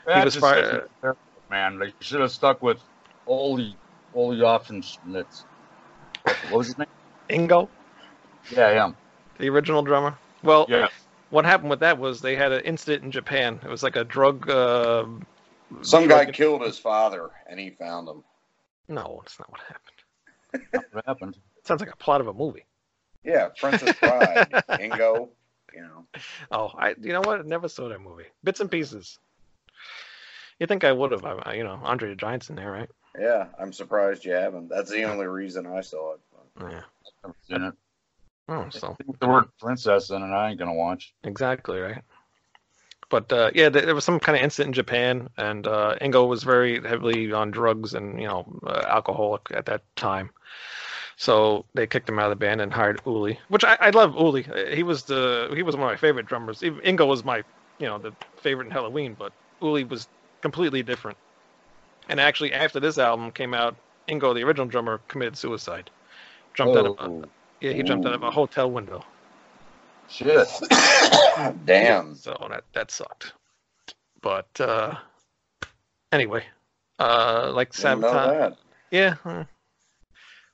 That 0.05 0.23
was 0.23 0.35
just 0.35 0.45
fi- 0.45 1.11
man. 1.49 1.77
They 1.77 1.93
should 1.99 2.21
have 2.21 2.31
stuck 2.31 2.61
with 2.61 2.79
Oli 3.27 3.75
Oli 4.15 4.37
Offenschnitz. 4.37 5.43
What 6.23 6.51
was 6.51 6.67
his 6.67 6.77
name? 6.77 6.87
Ingo, 7.29 7.67
Yeah, 8.51 8.85
him. 8.85 8.95
The 9.39 9.49
original 9.49 9.81
drummer. 9.81 10.15
Well, 10.43 10.65
Yeah. 10.69 10.89
what 11.31 11.45
happened 11.45 11.71
with 11.71 11.79
that 11.79 11.97
was 11.97 12.21
they 12.21 12.35
had 12.35 12.51
an 12.51 12.61
incident 12.61 13.03
in 13.03 13.11
Japan. 13.11 13.59
It 13.63 13.69
was 13.69 13.81
like 13.81 13.95
a 13.95 14.03
drug. 14.03 14.47
Uh, 14.49 15.05
Some 15.81 16.07
guy 16.07 16.25
drug- 16.25 16.33
killed 16.35 16.61
his 16.61 16.77
father, 16.77 17.31
and 17.47 17.59
he 17.59 17.71
found 17.71 18.07
him. 18.07 18.23
No, 18.87 19.19
that's 19.23 19.39
not 19.39 19.49
what 19.51 19.61
happened. 19.61 20.91
What 20.93 21.05
happened? 21.07 21.37
sounds 21.63 21.81
like 21.81 21.91
a 21.93 21.97
plot 21.97 22.21
of 22.21 22.27
a 22.27 22.33
movie. 22.33 22.65
Yeah, 23.23 23.49
Princess 23.59 23.95
Bride, 23.99 24.49
Ingo. 24.69 25.29
You 25.73 25.81
know, 25.81 26.05
Oh, 26.51 26.71
I. 26.75 26.95
You 26.99 27.13
know 27.13 27.21
what? 27.21 27.39
I 27.39 27.43
never 27.43 27.69
saw 27.69 27.89
that 27.89 28.01
movie. 28.01 28.23
Bits 28.43 28.59
and 28.59 28.71
pieces. 28.71 29.19
You 30.59 30.65
think 30.65 30.83
I 30.83 30.91
would 30.91 31.11
have? 31.11 31.23
I, 31.23 31.53
you 31.53 31.63
know, 31.63 31.79
Andre 31.83 32.09
the 32.09 32.15
Giant's 32.15 32.49
in 32.49 32.55
there, 32.55 32.71
right? 32.71 32.89
yeah, 33.19 33.47
I'm 33.59 33.71
surprised 33.73 34.25
you 34.25 34.31
haven't. 34.33 34.69
That's 34.69 34.89
the 34.89 35.03
only 35.03 35.27
reason 35.27 35.67
I 35.67 35.81
saw 35.81 36.13
it. 36.15 36.19
Yeah. 37.49 37.71
Never 38.49 38.71
seen 38.71 38.79
it. 38.79 38.83
Oh, 38.83 38.97
so 38.97 39.13
The 39.19 39.27
word 39.27 39.45
princess 39.59 40.09
in 40.09 40.21
it, 40.21 40.25
I 40.33 40.49
ain't 40.49 40.59
gonna 40.59 40.73
watch. 40.73 41.13
exactly 41.23 41.79
right. 41.79 42.01
But 43.09 43.31
uh, 43.33 43.49
yeah, 43.55 43.69
there, 43.69 43.85
there 43.87 43.95
was 43.95 44.05
some 44.05 44.19
kind 44.19 44.37
of 44.37 44.43
incident 44.43 44.67
in 44.69 44.73
Japan, 44.73 45.29
and 45.37 45.65
uh, 45.65 45.95
Ingo 45.99 46.27
was 46.27 46.43
very 46.43 46.79
heavily 46.87 47.31
on 47.31 47.49
drugs 47.49 47.95
and 47.95 48.21
you 48.21 48.27
know 48.27 48.45
uh, 48.65 48.83
alcoholic 48.87 49.41
at 49.51 49.65
that 49.65 49.81
time. 49.95 50.29
So 51.17 51.65
they 51.73 51.85
kicked 51.87 52.07
him 52.07 52.19
out 52.19 52.31
of 52.31 52.37
the 52.39 52.45
band 52.45 52.61
and 52.61 52.71
hired 52.71 53.01
Uli, 53.05 53.39
which 53.49 53.63
I, 53.65 53.77
I 53.81 53.89
love 53.89 54.15
Uli. 54.15 54.45
Uh, 54.45 54.73
He 54.75 54.83
was 54.83 55.03
the 55.03 55.51
he 55.55 55.63
was 55.63 55.75
one 55.75 55.85
of 55.85 55.91
my 55.91 55.97
favorite 55.97 56.27
drummers. 56.27 56.61
Ingo 56.61 57.07
was 57.07 57.25
my 57.25 57.43
you 57.79 57.87
know 57.87 57.97
the 57.97 58.13
favorite 58.37 58.67
in 58.67 58.71
Helloween, 58.73 59.17
but 59.17 59.33
Uli 59.61 59.83
was 59.85 60.07
completely 60.41 60.83
different. 60.83 61.17
And 62.09 62.19
actually, 62.19 62.53
after 62.53 62.79
this 62.79 62.97
album 62.97 63.31
came 63.31 63.53
out, 63.53 63.75
Ingo, 64.07 64.33
the 64.33 64.43
original 64.43 64.67
drummer, 64.67 64.99
committed 65.07 65.37
suicide. 65.37 65.89
Jumped 66.53 66.75
out 66.75 66.85
of 66.85 66.91
a, 66.99 67.03
Oh, 67.03 67.23
yeah, 67.61 67.73
he 67.73 67.83
jumped 67.83 68.05
out 68.05 68.13
of 68.13 68.23
a 68.23 68.31
hotel 68.31 68.69
window. 68.69 69.03
Shit. 70.07 70.47
damn. 71.65 72.15
So 72.15 72.35
that 72.49 72.63
that 72.73 72.91
sucked. 72.91 73.33
But 74.21 74.49
uh 74.59 74.95
anyway, 76.11 76.45
uh 76.97 77.51
like 77.53 77.71
Didn't 77.71 78.01
sabotage. 78.01 78.29
that. 78.29 78.57
Yeah. 78.91 79.15
huh. 79.23 79.43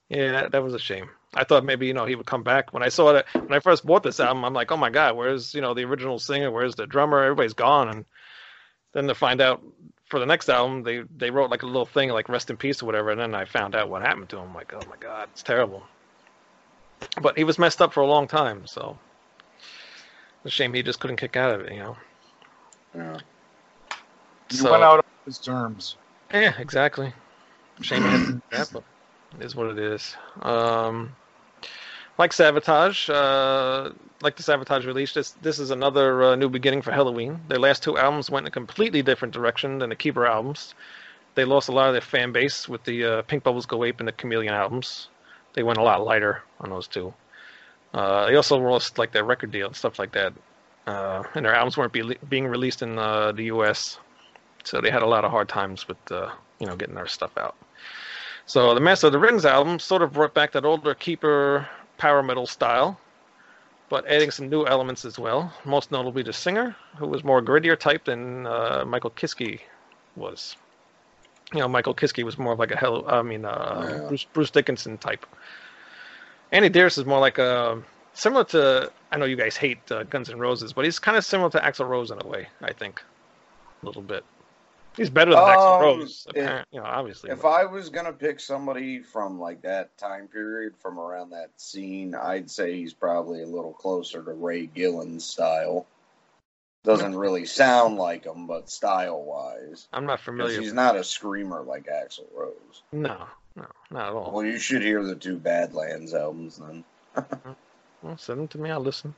Yeah, 0.09 0.31
that, 0.33 0.51
that 0.51 0.63
was 0.63 0.73
a 0.73 0.79
shame. 0.79 1.09
I 1.33 1.43
thought 1.43 1.65
maybe, 1.65 1.87
you 1.87 1.93
know, 1.93 2.05
he 2.05 2.15
would 2.15 2.27
come 2.27 2.43
back. 2.43 2.73
When 2.73 2.83
I 2.83 2.89
saw 2.89 3.11
that 3.13 3.25
when 3.33 3.53
I 3.53 3.59
first 3.59 3.85
bought 3.85 4.03
this 4.03 4.19
album, 4.19 4.45
I'm 4.45 4.53
like, 4.53 4.71
"Oh 4.71 4.77
my 4.77 4.89
god, 4.89 5.15
where's, 5.15 5.53
you 5.53 5.61
know, 5.61 5.73
the 5.73 5.83
original 5.83 6.19
singer? 6.19 6.51
Where's 6.51 6.75
the 6.75 6.85
drummer? 6.87 7.23
Everybody's 7.23 7.53
gone." 7.53 7.89
And 7.89 8.05
then 8.93 9.07
to 9.07 9.15
find 9.15 9.41
out 9.41 9.61
for 10.05 10.19
the 10.19 10.25
next 10.25 10.47
album, 10.49 10.83
they 10.83 11.03
they 11.17 11.31
wrote 11.31 11.49
like 11.49 11.63
a 11.63 11.67
little 11.67 11.85
thing 11.85 12.09
like 12.09 12.29
rest 12.29 12.49
in 12.49 12.57
peace 12.57 12.81
or 12.81 12.85
whatever, 12.85 13.09
and 13.09 13.19
then 13.19 13.35
I 13.35 13.45
found 13.45 13.75
out 13.75 13.89
what 13.89 14.01
happened 14.01 14.29
to 14.29 14.37
him. 14.37 14.49
I'm 14.49 14.53
like, 14.53 14.73
"Oh 14.73 14.81
my 14.89 14.97
god, 14.97 15.29
it's 15.31 15.43
terrible." 15.43 15.83
But 17.21 17.37
he 17.37 17.43
was 17.43 17.57
messed 17.59 17.81
up 17.81 17.93
for 17.93 18.01
a 18.01 18.07
long 18.07 18.27
time, 18.27 18.65
so 18.67 18.97
it's 19.57 20.45
a 20.45 20.49
shame 20.49 20.73
he 20.73 20.83
just 20.83 20.99
couldn't 20.99 21.17
kick 21.17 21.35
out 21.35 21.53
of 21.53 21.61
it, 21.61 21.71
you 21.73 21.79
know. 21.79 21.97
Yeah. 22.95 23.17
He 24.49 24.57
So- 24.57 24.71
went 24.71 24.83
out 24.83 24.99
on 24.99 25.05
his 25.25 25.37
terms. 25.39 25.97
Yeah, 26.33 26.53
exactly. 26.59 27.13
Shame 27.81 28.05
it 28.05 28.09
had 28.09 28.25
to 28.25 28.31
do 28.33 28.41
that, 28.51 28.69
but 28.71 28.83
it 29.39 29.45
is 29.45 29.55
what 29.55 29.67
it 29.67 29.77
is. 29.79 30.15
Um, 30.41 31.15
like 32.17 32.31
Savatage, 32.31 33.09
uh, 33.13 33.91
like 34.21 34.37
the 34.37 34.43
Savatage 34.43 34.85
release, 34.85 35.13
this 35.13 35.31
this 35.41 35.59
is 35.59 35.71
another 35.71 36.23
uh, 36.23 36.35
new 36.35 36.47
beginning 36.49 36.81
for 36.81 36.91
Helloween. 36.91 37.39
Their 37.49 37.59
last 37.59 37.83
two 37.83 37.97
albums 37.97 38.29
went 38.29 38.45
in 38.45 38.47
a 38.47 38.51
completely 38.51 39.01
different 39.01 39.33
direction 39.33 39.79
than 39.79 39.89
the 39.89 39.95
Keeper 39.95 40.25
albums. 40.25 40.73
They 41.35 41.43
lost 41.43 41.67
a 41.67 41.73
lot 41.73 41.87
of 41.87 41.93
their 41.93 42.01
fan 42.01 42.31
base 42.31 42.69
with 42.69 42.83
the 42.85 43.03
uh, 43.03 43.21
Pink 43.23 43.43
Bubbles 43.43 43.65
Go 43.65 43.83
Ape 43.83 43.99
and 43.99 44.07
the 44.07 44.13
Chameleon 44.13 44.53
albums. 44.53 45.09
They 45.55 45.63
went 45.63 45.79
a 45.79 45.83
lot 45.83 46.03
lighter 46.03 46.43
on 46.59 46.69
those 46.69 46.87
two. 46.87 47.13
Uh, 47.93 48.27
they 48.27 48.35
also 48.35 48.57
lost 48.57 48.97
like 48.97 49.11
their 49.13 49.23
record 49.23 49.51
deal 49.51 49.67
and 49.67 49.75
stuff 49.75 49.97
like 49.97 50.11
that, 50.11 50.33
uh, 50.85 51.23
and 51.33 51.45
their 51.45 51.55
albums 51.55 51.77
weren't 51.77 51.93
be- 51.93 52.17
being 52.29 52.45
released 52.45 52.81
in 52.81 52.99
uh, 52.99 53.31
the 53.31 53.45
U.S. 53.45 53.97
So 54.65 54.81
they 54.81 54.91
had 54.91 55.01
a 55.01 55.07
lot 55.07 55.23
of 55.23 55.31
hard 55.31 55.47
times 55.47 55.87
with 55.87 55.97
uh, 56.11 56.29
you 56.59 56.67
know 56.67 56.75
getting 56.75 56.95
their 56.95 57.07
stuff 57.07 57.37
out. 57.37 57.55
So 58.45 58.73
the 58.73 58.81
Master 58.81 59.07
of 59.07 59.13
the 59.13 59.19
Rings 59.19 59.45
album 59.45 59.79
sort 59.79 60.01
of 60.01 60.13
brought 60.13 60.33
back 60.33 60.51
that 60.51 60.65
older 60.65 60.93
Keeper 60.93 61.67
power 61.97 62.21
metal 62.21 62.45
style, 62.45 62.99
but 63.89 64.05
adding 64.07 64.29
some 64.29 64.49
new 64.49 64.65
elements 64.65 65.05
as 65.05 65.17
well. 65.17 65.53
Most 65.63 65.89
notably 65.89 66.21
the 66.21 66.33
singer, 66.33 66.75
who 66.97 67.07
was 67.07 67.23
more 67.23 67.41
grittier 67.41 67.79
type 67.79 68.05
than 68.05 68.45
uh, 68.45 68.83
Michael 68.85 69.11
Kiske 69.11 69.61
was. 70.17 70.57
You 71.55 71.61
know, 71.61 71.67
Michael 71.69 71.95
Kiske 71.95 72.21
was 72.23 72.37
more 72.37 72.51
of 72.53 72.59
like 72.59 72.71
a 72.71 72.77
hello, 72.77 73.05
I 73.07 73.21
mean, 73.21 73.45
uh, 73.45 73.87
Yeah. 73.89 74.07
Bruce, 74.09 74.25
Bruce 74.25 74.51
Dickinson 74.51 74.97
type. 74.97 75.25
Andi 76.51 76.69
Deris 76.69 76.97
is 76.97 77.05
more 77.05 77.19
like 77.19 77.37
a 77.37 77.81
similar 78.13 78.43
to. 78.45 78.91
I 79.11 79.17
know 79.17 79.25
you 79.25 79.37
guys 79.37 79.55
hate 79.55 79.89
uh, 79.89 80.03
Guns 80.03 80.29
N' 80.29 80.37
Roses, 80.37 80.73
but 80.73 80.83
he's 80.83 80.99
kind 80.99 81.17
of 81.17 81.23
similar 81.23 81.49
to 81.51 81.59
Axl 81.59 81.87
Rose 81.87 82.11
in 82.11 82.21
a 82.21 82.27
way. 82.27 82.47
I 82.61 82.73
think 82.73 83.01
a 83.81 83.85
little 83.85 84.01
bit. 84.01 84.25
He's 84.97 85.09
better 85.09 85.31
than 85.31 85.39
Axl 85.39 85.75
Um, 85.75 85.81
Rose, 85.81 86.27
if- 86.35 86.65
you 86.71 86.79
know, 86.79 86.85
obviously. 86.85 87.29
If 87.31 87.41
but- 87.41 87.49
I 87.49 87.65
was 87.65 87.89
gonna 87.89 88.13
pick 88.13 88.39
somebody 88.41 88.99
from 88.99 89.39
like 89.39 89.61
that 89.61 89.97
time 89.97 90.27
period, 90.27 90.73
from 90.77 90.99
around 90.99 91.29
that 91.29 91.49
scene, 91.55 92.15
I'd 92.15 92.51
say 92.51 92.73
he's 92.75 92.93
probably 92.93 93.43
a 93.43 93.47
little 93.47 93.73
closer 93.73 94.21
to 94.21 94.31
Ray 94.33 94.67
Gillen's 94.67 95.23
style. 95.25 95.85
Doesn't 96.85 97.15
really 97.15 97.45
sound 97.45 97.97
like 97.97 98.25
him, 98.25 98.47
but 98.47 98.69
style 98.69 99.23
wise, 99.23 99.87
I'm 99.91 100.05
not 100.05 100.19
familiar. 100.19 100.55
With 100.57 100.63
he's 100.65 100.73
not 100.73 100.95
a 100.95 101.03
screamer 101.03 101.61
like 101.61 101.87
Axl 101.87 102.25
Rose. 102.35 102.83
No, 102.91 103.25
no, 103.55 103.65
not 103.89 104.09
at 104.09 104.13
all. 104.13 104.31
Well, 104.31 104.45
you 104.45 104.59
should 104.59 104.83
hear 104.83 105.03
the 105.03 105.15
two 105.15 105.37
Badlands 105.37 106.13
albums 106.13 106.57
then. 106.57 106.83
Well, 108.03 108.17
send 108.19 108.39
them 108.39 108.47
to 108.49 108.59
me. 108.59 108.69
I'll 108.69 108.81
listen. 108.81 109.15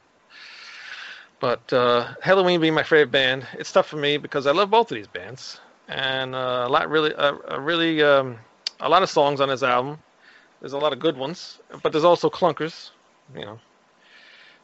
But 1.41 1.73
uh, 1.73 2.13
Helloween 2.23 2.61
being 2.61 2.73
my 2.73 2.83
favorite 2.83 3.11
band, 3.11 3.45
it's 3.53 3.71
tough 3.71 3.87
for 3.87 3.97
me 3.97 4.17
because 4.17 4.47
I 4.47 4.51
love 4.51 4.69
both 4.69 4.89
of 4.91 4.95
these 4.95 5.07
bands, 5.07 5.59
and 5.89 6.33
uh, 6.33 6.63
a 6.65 6.69
lot 6.69 6.89
really, 6.89 7.13
uh, 7.13 7.33
uh, 7.51 7.59
really, 7.59 8.01
um, 8.01 8.37
a 8.79 8.87
lot 8.87 9.03
of 9.03 9.09
songs 9.09 9.41
on 9.41 9.49
this 9.49 9.61
album. 9.61 9.99
There's 10.61 10.71
a 10.71 10.77
lot 10.77 10.93
of 10.93 10.99
good 10.99 11.17
ones, 11.17 11.59
but 11.83 11.91
there's 11.91 12.05
also 12.05 12.29
clunkers. 12.29 12.91
You 13.35 13.41
know, 13.41 13.59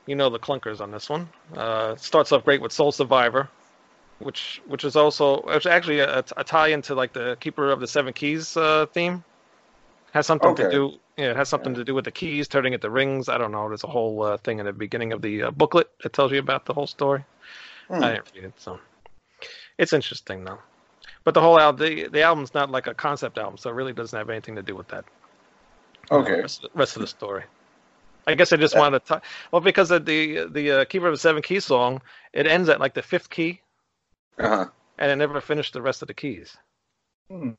you 0.05 0.15
know 0.15 0.29
the 0.29 0.39
clunkers 0.39 0.81
on 0.81 0.91
this 0.91 1.09
one. 1.09 1.29
Uh, 1.55 1.95
starts 1.95 2.31
off 2.31 2.43
great 2.43 2.61
with 2.61 2.71
Soul 2.71 2.91
Survivor, 2.91 3.49
which 4.19 4.61
which 4.67 4.83
is 4.83 4.95
also 4.95 5.41
it's 5.47 5.65
actually 5.65 5.99
a, 5.99 6.23
a 6.37 6.43
tie 6.43 6.69
into 6.69 6.95
like 6.95 7.13
the 7.13 7.37
Keeper 7.39 7.71
of 7.71 7.79
the 7.79 7.87
Seven 7.87 8.13
Keys 8.13 8.57
uh, 8.57 8.85
theme. 8.93 9.23
Has 10.11 10.27
something 10.27 10.55
to 10.55 10.69
do. 10.69 10.93
Yeah, 11.17 11.31
it 11.31 11.35
has 11.35 11.49
something 11.49 11.73
to 11.75 11.83
do 11.83 11.93
with 11.93 12.05
the 12.05 12.11
keys 12.11 12.47
turning 12.47 12.73
into 12.73 12.89
rings. 12.89 13.29
I 13.29 13.37
don't 13.37 13.51
know. 13.51 13.67
There's 13.67 13.83
a 13.83 13.87
whole 13.87 14.23
uh, 14.23 14.37
thing 14.37 14.59
in 14.59 14.65
the 14.65 14.73
beginning 14.73 15.11
of 15.11 15.21
the 15.21 15.43
uh, 15.43 15.51
booklet 15.51 15.89
that 16.01 16.13
tells 16.13 16.31
you 16.31 16.39
about 16.39 16.65
the 16.65 16.73
whole 16.73 16.87
story. 16.87 17.23
Hmm. 17.87 18.03
I 18.03 18.11
didn't 18.13 18.31
read 18.35 18.43
it, 18.45 18.53
so 18.57 18.79
it's 19.77 19.93
interesting 19.93 20.43
though. 20.43 20.59
But 21.23 21.33
the 21.33 21.41
whole 21.41 21.59
album, 21.59 21.85
the, 21.85 22.07
the 22.09 22.21
album's 22.21 22.53
not 22.53 22.69
like 22.69 22.87
a 22.87 22.93
concept 22.93 23.37
album, 23.37 23.57
so 23.57 23.69
it 23.69 23.73
really 23.73 23.93
doesn't 23.93 24.17
have 24.17 24.29
anything 24.29 24.55
to 24.55 24.61
do 24.61 24.75
with 24.75 24.87
that. 24.89 25.05
Okay. 26.11 26.41
Rest, 26.41 26.67
rest 26.73 26.95
of 26.95 27.01
the 27.01 27.07
story. 27.07 27.43
I 28.25 28.35
guess 28.35 28.53
I 28.53 28.57
just 28.57 28.77
wanted 28.77 28.99
to 28.99 29.05
talk. 29.05 29.23
Well, 29.51 29.61
because 29.61 29.91
of 29.91 30.05
the 30.05 30.47
the 30.47 30.71
uh, 30.71 30.85
Keeper 30.85 31.07
of 31.07 31.13
the 31.13 31.19
Seven 31.19 31.41
Keys 31.41 31.65
song, 31.65 32.01
it 32.31 32.47
ends 32.47 32.69
at 32.69 32.79
like 32.79 32.93
the 32.93 33.01
fifth 33.01 33.29
key, 33.29 33.61
Uh-huh. 34.37 34.67
and 34.97 35.11
it 35.11 35.15
never 35.15 35.41
finished 35.41 35.73
the 35.73 35.81
rest 35.81 36.01
of 36.01 36.07
the 36.07 36.13
keys. 36.13 36.55
Hmm. 37.29 37.51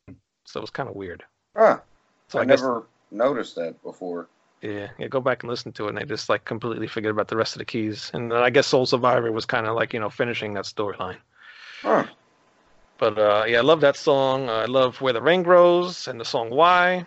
So 0.44 0.60
it 0.60 0.62
was 0.62 0.70
kind 0.70 0.88
of 0.88 0.94
weird. 0.94 1.24
Huh. 1.56 1.80
So 2.28 2.38
I, 2.38 2.42
I, 2.42 2.44
guess 2.46 2.60
never 2.60 2.86
noticed 3.10 3.56
that 3.56 3.82
before. 3.82 4.28
Yeah, 4.62 4.88
yeah, 4.98 5.08
go 5.08 5.20
back 5.20 5.42
and 5.42 5.50
listen 5.50 5.72
to 5.72 5.86
it, 5.86 5.88
and 5.90 5.98
they 5.98 6.04
just 6.04 6.28
like 6.28 6.44
completely 6.44 6.86
forget 6.86 7.10
about 7.10 7.28
the 7.28 7.36
rest 7.36 7.54
of 7.54 7.58
the 7.58 7.66
keys. 7.66 8.10
And 8.14 8.30
then 8.30 8.38
I 8.38 8.50
guess 8.50 8.66
Soul 8.66 8.86
Survivor 8.86 9.30
was 9.30 9.44
kind 9.44 9.66
of 9.66 9.76
like 9.76 9.92
you 9.92 10.00
know 10.00 10.10
finishing 10.10 10.54
that 10.54 10.64
storyline. 10.64 11.18
Huh. 11.82 12.06
But 12.98 13.18
uh, 13.18 13.44
yeah, 13.46 13.58
I 13.58 13.62
love 13.62 13.82
that 13.82 13.96
song. 13.96 14.48
I 14.48 14.64
love 14.64 15.00
Where 15.00 15.12
the 15.12 15.20
Rain 15.20 15.42
Grows 15.42 16.08
and 16.08 16.18
the 16.18 16.24
song 16.24 16.48
Why. 16.50 17.04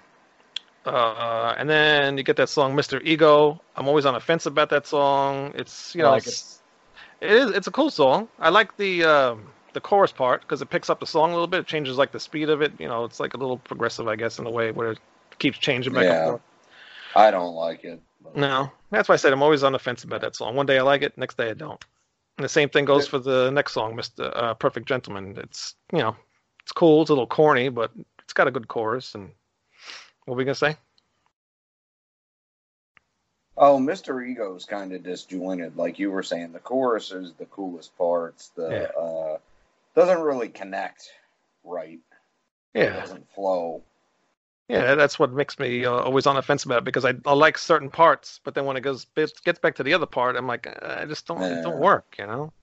Uh, 0.87 1.53
and 1.57 1.69
then 1.69 2.17
you 2.17 2.23
get 2.23 2.37
that 2.37 2.49
song 2.49 2.75
Mr. 2.75 3.01
Ego. 3.03 3.61
I'm 3.75 3.87
always 3.87 4.05
on 4.05 4.13
the 4.13 4.19
fence 4.19 4.45
about 4.45 4.69
that 4.69 4.87
song. 4.87 5.51
It's 5.55 5.93
you 5.93 6.01
know 6.01 6.11
like 6.11 6.25
it's, 6.27 6.61
it 7.21 7.31
is 7.31 7.51
it's 7.51 7.67
a 7.67 7.71
cool 7.71 7.89
song. 7.89 8.27
I 8.39 8.49
like 8.49 8.77
the 8.77 9.03
um, 9.03 9.47
the 9.73 9.81
chorus 9.81 10.11
part 10.11 10.41
because 10.41 10.61
it 10.61 10.69
picks 10.69 10.89
up 10.89 10.99
the 10.99 11.05
song 11.05 11.31
a 11.31 11.33
little 11.33 11.47
bit. 11.47 11.59
It 11.61 11.67
changes 11.67 11.97
like 11.97 12.11
the 12.11 12.19
speed 12.19 12.49
of 12.49 12.61
it. 12.61 12.71
You 12.79 12.87
know, 12.87 13.03
it's 13.03 13.19
like 13.19 13.33
a 13.33 13.37
little 13.37 13.57
progressive, 13.57 14.07
I 14.07 14.15
guess, 14.15 14.39
in 14.39 14.45
a 14.47 14.51
way 14.51 14.71
where 14.71 14.91
it 14.91 14.99
keeps 15.39 15.57
changing 15.57 15.93
back 15.93 16.05
and 16.05 16.13
Yeah. 16.13 16.25
forth. 16.29 16.41
I 17.15 17.31
don't 17.31 17.53
like 17.55 17.83
it. 17.83 18.01
but- 18.23 18.35
No, 18.37 18.71
that's 18.91 19.09
why 19.09 19.13
I 19.13 19.17
said 19.17 19.33
I'm 19.33 19.43
always 19.43 19.63
on 19.63 19.73
the 19.73 19.79
fence 19.79 20.03
about 20.03 20.21
that 20.21 20.35
song. 20.35 20.55
One 20.55 20.65
day 20.65 20.77
I 20.77 20.83
like 20.83 21.01
it, 21.01 21.17
next 21.17 21.37
day 21.37 21.49
I 21.49 21.53
don't. 21.53 21.83
And 22.37 22.45
the 22.45 22.49
same 22.49 22.69
thing 22.69 22.85
goes 22.85 23.07
for 23.07 23.17
the 23.19 23.49
next 23.51 23.73
song, 23.73 23.95
Mr. 23.95 24.31
Uh, 24.35 24.53
Perfect 24.53 24.87
Gentleman. 24.87 25.35
It's 25.37 25.75
you 25.91 25.99
know, 25.99 26.15
it's 26.61 26.71
cool. 26.71 27.01
It's 27.01 27.09
a 27.09 27.13
little 27.13 27.27
corny, 27.27 27.69
but 27.69 27.91
it's 28.19 28.33
got 28.33 28.47
a 28.47 28.51
good 28.51 28.67
chorus. 28.67 29.15
And 29.15 29.31
what 30.27 30.35
were 30.35 30.37
we 30.39 30.43
gonna 30.45 30.55
say? 30.55 30.77
Oh, 33.57 33.79
Mr. 33.79 34.21
Ego's 34.21 34.65
kind 34.65 34.93
of 34.93 35.01
disjointed, 35.03 35.77
like 35.77 35.97
you 35.97 36.11
were 36.11 36.21
saying. 36.21 36.51
The 36.51 36.59
chorus 36.59 37.11
is 37.11 37.33
the 37.33 37.45
coolest 37.45 37.97
parts. 37.97 38.49
The 38.49 38.69
Yeah. 38.71 39.01
uh, 39.01 39.37
doesn't 39.95 40.21
really 40.21 40.49
connect 40.49 41.09
right. 41.63 41.99
Yeah, 42.73 42.83
It 42.83 42.85
Yeah, 42.85 42.99
doesn't 43.01 43.31
flow. 43.31 43.81
yeah, 44.67 44.95
that's 44.95 45.17
what 45.17 45.31
makes 45.31 45.57
me 45.57 45.85
uh, 45.85 45.91
always 45.91 46.27
on 46.27 46.35
the 46.35 46.41
fence 46.43 46.65
about 46.65 46.79
it 46.79 46.83
because 46.83 47.05
I, 47.05 47.13
I 47.25 47.33
like 47.33 47.57
certain 47.57 47.89
parts, 47.89 48.41
but 48.43 48.53
then 48.53 48.65
when 48.65 48.77
it 48.77 48.81
goes 48.81 49.05
gets 49.15 49.59
back 49.59 49.75
to 49.75 49.83
the 49.83 49.93
other 49.93 50.05
part, 50.05 50.35
I'm 50.35 50.45
like, 50.45 50.67
uh, 50.67 50.97
I 51.01 51.05
just 51.05 51.25
don't 51.25 51.49
it 51.49 51.61
don't 51.61 51.79
work, 51.79 52.15
you 52.19 52.27
know. 52.27 52.53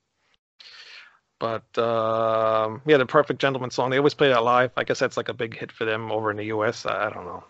But 1.41 1.77
um, 1.79 2.83
yeah, 2.87 2.99
the 2.99 3.07
Perfect 3.07 3.41
Gentleman 3.41 3.71
song 3.71 3.91
they 3.91 3.99
always 3.99 4.15
play 4.15 4.29
that 4.29 4.45
live. 4.45 4.71
I 4.77 4.85
guess 4.85 4.99
that's 5.01 5.17
like 5.17 5.29
a 5.29 5.35
big 5.35 5.57
hit 5.57 5.73
for 5.73 5.85
them 5.85 6.13
over 6.13 6.31
in 6.31 6.37
the 6.37 6.45
U.S. 6.47 6.87
I, 6.87 7.07
I 7.07 7.11
don't 7.11 7.25
know. 7.27 7.45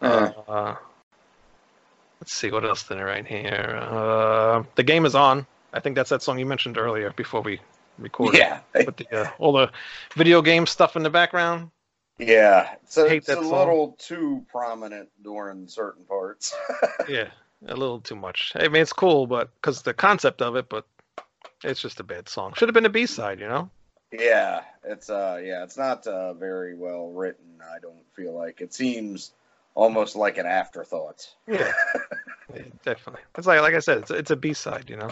Uh, 0.00 0.30
Uh, 0.48 0.74
let's 2.20 2.32
see 2.32 2.50
what 2.50 2.64
else 2.64 2.82
did 2.84 2.98
I 2.98 3.02
write 3.02 3.26
here. 3.26 3.78
Uh, 3.82 4.62
the 4.74 4.82
game 4.82 5.06
is 5.06 5.14
on. 5.14 5.46
I 5.72 5.80
think 5.80 5.96
that's 5.96 6.10
that 6.10 6.22
song 6.22 6.38
you 6.38 6.46
mentioned 6.46 6.78
earlier 6.78 7.10
before 7.10 7.40
we 7.42 7.60
recorded. 7.98 8.38
yeah, 8.38 8.60
With 8.74 8.96
the 8.96 9.10
uh, 9.12 9.30
all 9.38 9.52
the 9.52 9.70
video 10.14 10.42
game 10.42 10.66
stuff 10.66 10.96
in 10.96 11.02
the 11.02 11.10
background. 11.10 11.70
yeah. 12.18 12.74
So 12.88 13.08
Hate 13.08 13.18
it's 13.18 13.26
that 13.26 13.38
a 13.38 13.42
song. 13.42 13.58
little 13.58 13.96
too 13.98 14.44
prominent 14.50 15.08
during 15.22 15.68
certain 15.68 16.04
parts. 16.04 16.54
Yeah, 17.08 17.28
a 17.66 17.74
little 17.76 18.00
too 18.00 18.16
much. 18.16 18.52
I 18.56 18.68
mean, 18.68 18.82
it's 18.82 18.92
cool, 18.92 19.26
but 19.26 19.50
because 19.60 19.82
the 19.82 19.94
concept 19.94 20.42
of 20.42 20.56
it, 20.56 20.68
but 20.68 20.86
it's 21.62 21.80
just 21.80 22.00
a 22.00 22.04
bad 22.04 22.28
song. 22.28 22.52
Should 22.54 22.68
have 22.68 22.74
been 22.74 22.86
a 22.86 22.90
B 22.90 23.06
side, 23.06 23.38
you 23.40 23.48
know. 23.48 23.70
yeah, 24.12 24.62
it's 24.84 25.10
uh, 25.10 25.40
yeah, 25.42 25.62
it's 25.64 25.76
not 25.76 26.06
uh, 26.06 26.32
very 26.34 26.74
well 26.74 27.10
written. 27.10 27.60
I 27.62 27.78
don't 27.80 28.04
feel 28.14 28.32
like 28.36 28.60
it 28.60 28.72
seems 28.74 29.32
almost 29.76 30.16
like 30.16 30.38
an 30.38 30.46
afterthought. 30.46 31.28
Yeah, 31.46 31.72
Yeah, 32.52 32.62
definitely. 32.84 33.22
It's 33.38 33.46
like 33.46 33.60
like 33.60 33.74
I 33.74 33.78
said, 33.78 33.98
it's 33.98 34.10
it's 34.10 34.30
a 34.32 34.36
B 34.36 34.52
side, 34.52 34.90
you 34.90 34.96
know. 34.96 35.10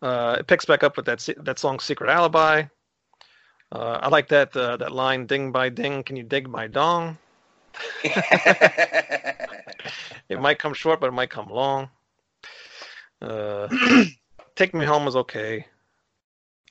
Uh, 0.00 0.36
it 0.38 0.46
picks 0.46 0.64
back 0.64 0.82
up 0.82 0.96
with 0.96 1.04
that 1.06 1.28
that 1.42 1.58
song 1.58 1.80
"Secret 1.80 2.08
Alibi." 2.08 2.64
Uh, 3.70 3.98
I 4.00 4.08
like 4.08 4.28
that 4.28 4.56
uh, 4.56 4.78
that 4.78 4.92
line 4.92 5.26
"Ding 5.26 5.52
by 5.52 5.68
ding, 5.68 6.02
can 6.02 6.16
you 6.16 6.22
dig 6.22 6.48
my 6.48 6.66
dong?" 6.66 7.18
It 10.28 10.38
might 10.40 10.58
come 10.58 10.74
short, 10.74 11.00
but 11.00 11.08
it 11.08 11.12
might 11.12 11.30
come 11.30 11.48
long. 11.48 11.88
Uh, 13.20 13.68
"Take 14.56 14.74
Me 14.74 14.84
Home" 14.84 15.08
is 15.08 15.16
okay. 15.16 15.66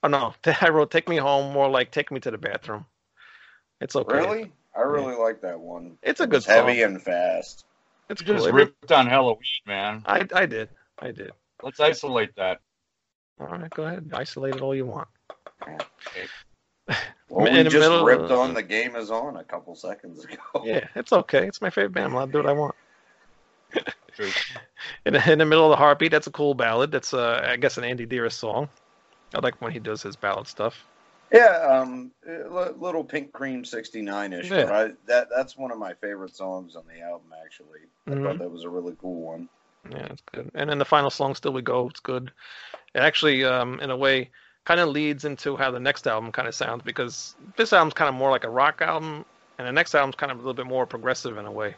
Oh 0.04 0.08
no, 0.08 0.36
I 0.62 0.70
wrote 0.70 0.92
"Take 0.92 1.10
Me 1.10 1.18
Home" 1.18 1.54
more 1.54 1.68
like 1.68 1.92
"Take 1.92 2.12
Me 2.12 2.20
to 2.20 2.32
the 2.32 2.38
Bathroom." 2.38 2.86
It's 3.82 3.96
okay. 3.96 4.20
really, 4.20 4.52
I 4.78 4.82
really 4.82 5.16
like 5.16 5.42
that 5.42 5.60
one. 5.60 5.98
It's 6.04 6.20
a 6.20 6.28
good 6.28 6.38
It's 6.38 6.46
heavy 6.46 6.84
and 6.84 7.02
fast. 7.02 7.66
It's 8.10 8.22
You 8.22 8.28
cool. 8.28 8.36
just 8.36 8.48
It- 8.48 8.54
ripped 8.54 8.92
on 8.92 9.08
Helloween, 9.08 9.66
man. 9.66 10.04
I 10.06 10.28
I 10.34 10.46
did. 10.46 10.70
I 11.00 11.12
did. 11.12 11.32
Let's 11.64 11.80
isolate 11.80 12.36
that. 12.36 12.60
All 13.40 13.48
right, 13.48 13.70
go 13.70 13.84
ahead. 13.84 14.12
Isolate 14.14 14.56
it 14.56 14.62
all 14.62 14.76
you 14.76 14.86
want. 14.86 15.08
Well, 17.30 17.44
we 17.52 17.64
just 17.64 17.76
middle 17.76 18.06
ripped 18.06 18.32
on 18.32 18.54
the 18.54 18.64
game 18.64 18.96
is 18.96 19.12
on 19.12 19.36
a 19.36 19.44
couple 19.44 19.76
seconds 19.76 20.24
ago. 20.24 20.38
Yeah, 20.64 20.88
it's 20.96 21.12
okay. 21.12 21.46
It's 21.46 21.60
my 21.62 21.70
favorite 21.70 21.92
band. 21.92 22.14
I'll 22.14 22.26
do 22.26 22.38
what 22.38 22.48
I 22.48 22.54
want. 22.54 22.76
In 25.06 25.14
the, 25.14 25.32
in 25.32 25.38
the 25.38 25.46
middle 25.46 25.66
of 25.66 25.70
the 25.70 25.76
heartbeat, 25.76 26.10
that's 26.10 26.26
a 26.26 26.32
cool 26.32 26.56
ballad. 26.56 26.92
That's 26.92 27.14
uh, 27.14 27.46
I 27.48 27.56
guess 27.58 27.78
an 27.78 27.84
Andi 27.84 28.08
Deris 28.08 28.32
song. 28.32 28.68
I 29.36 29.40
like 29.40 29.62
when 29.62 29.72
he 29.72 29.78
does 29.78 30.02
his 30.02 30.16
ballad 30.16 30.48
stuff. 30.48 30.88
Yeah, 31.32 31.58
um, 31.82 32.12
little 32.26 33.04
Pink 33.04 33.34
Cream 33.34 33.66
'69 33.66 34.34
ish. 34.34 34.50
Yeah. 34.50 34.66
But 34.66 34.72
I, 34.72 34.92
that 35.08 35.28
that's 35.36 35.58
one 35.58 35.72
of 35.72 35.78
my 35.78 35.94
favorite 35.96 36.36
songs 36.36 36.76
on 36.76 36.84
the 36.88 37.02
album. 37.02 37.34
Actually, 37.44 37.82
I 38.08 38.12
Mhm. 38.12 38.24
thought 38.24 38.40
that 38.40 38.50
was 38.52 38.64
a 38.64 38.70
really 38.70 38.94
cool 39.00 39.22
one. 39.22 39.50
Yeah, 39.90 40.08
it's 40.12 40.22
good. 40.34 40.50
And 40.54 40.70
then 40.70 40.78
the 40.78 40.86
final 40.86 41.10
song, 41.10 41.36
"Still 41.36 41.54
We 41.54 41.62
Go," 41.62 41.88
it's 41.90 42.00
good. 42.00 42.32
It 42.94 43.00
actually, 43.00 43.44
um, 43.44 43.80
in 43.82 43.90
a 43.90 43.98
way, 43.98 44.30
kind 44.66 44.80
of 44.80 44.90
leads 44.90 45.26
into 45.26 45.56
how 45.58 45.72
the 45.72 45.80
next 45.80 46.08
album 46.08 46.32
kind 46.32 46.48
of 46.48 46.56
sounds 46.56 46.84
because 46.84 47.36
this 47.58 47.74
album's 47.74 47.94
kind 47.94 48.10
of 48.10 48.16
more 48.16 48.32
like 48.32 48.44
a 48.44 48.50
rock 48.50 48.82
album, 48.82 49.26
and 49.58 49.68
the 49.68 49.72
next 49.72 49.96
album's 49.96 50.16
kind 50.16 50.32
of 50.32 50.38
a 50.38 50.42
little 50.42 50.54
bit 50.54 50.66
more 50.66 50.86
progressive 50.86 51.38
in 51.38 51.46
a 51.46 51.52
way. 51.52 51.76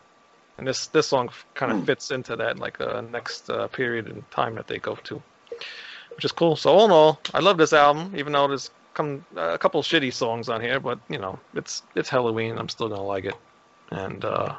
And 0.58 0.68
this 0.68 0.88
this 0.88 1.08
song 1.08 1.30
kind 1.56 1.72
of 1.72 1.80
Hmm. 1.80 1.86
fits 1.86 2.12
into 2.12 2.36
that 2.36 2.60
like 2.60 2.80
uh, 2.82 3.02
next 3.02 3.50
uh, 3.50 3.68
period 3.68 4.08
in 4.08 4.22
time 4.32 4.56
that 4.56 4.68
they 4.68 4.78
go 4.80 4.96
to, 4.96 5.22
which 6.16 6.26
is 6.26 6.32
cool. 6.32 6.56
So 6.56 6.72
all 6.72 6.86
in 6.86 6.92
all, 6.92 7.20
I 7.34 7.40
love 7.40 7.58
this 7.58 7.74
album, 7.74 8.14
even 8.16 8.34
though 8.34 8.48
there's 8.48 8.70
come 8.94 9.26
uh, 9.38 9.54
a 9.54 9.58
couple 9.58 9.82
shitty 9.82 10.14
songs 10.14 10.50
on 10.50 10.62
here, 10.62 10.80
but 10.80 11.00
you 11.10 11.18
know 11.18 11.40
it's 11.54 11.84
it's 11.96 12.10
Helloween. 12.10 12.58
I'm 12.58 12.70
still 12.70 12.90
gonna 12.90 13.04
like 13.04 13.26
it, 13.26 13.36
and 13.92 14.24
uh, 14.26 14.56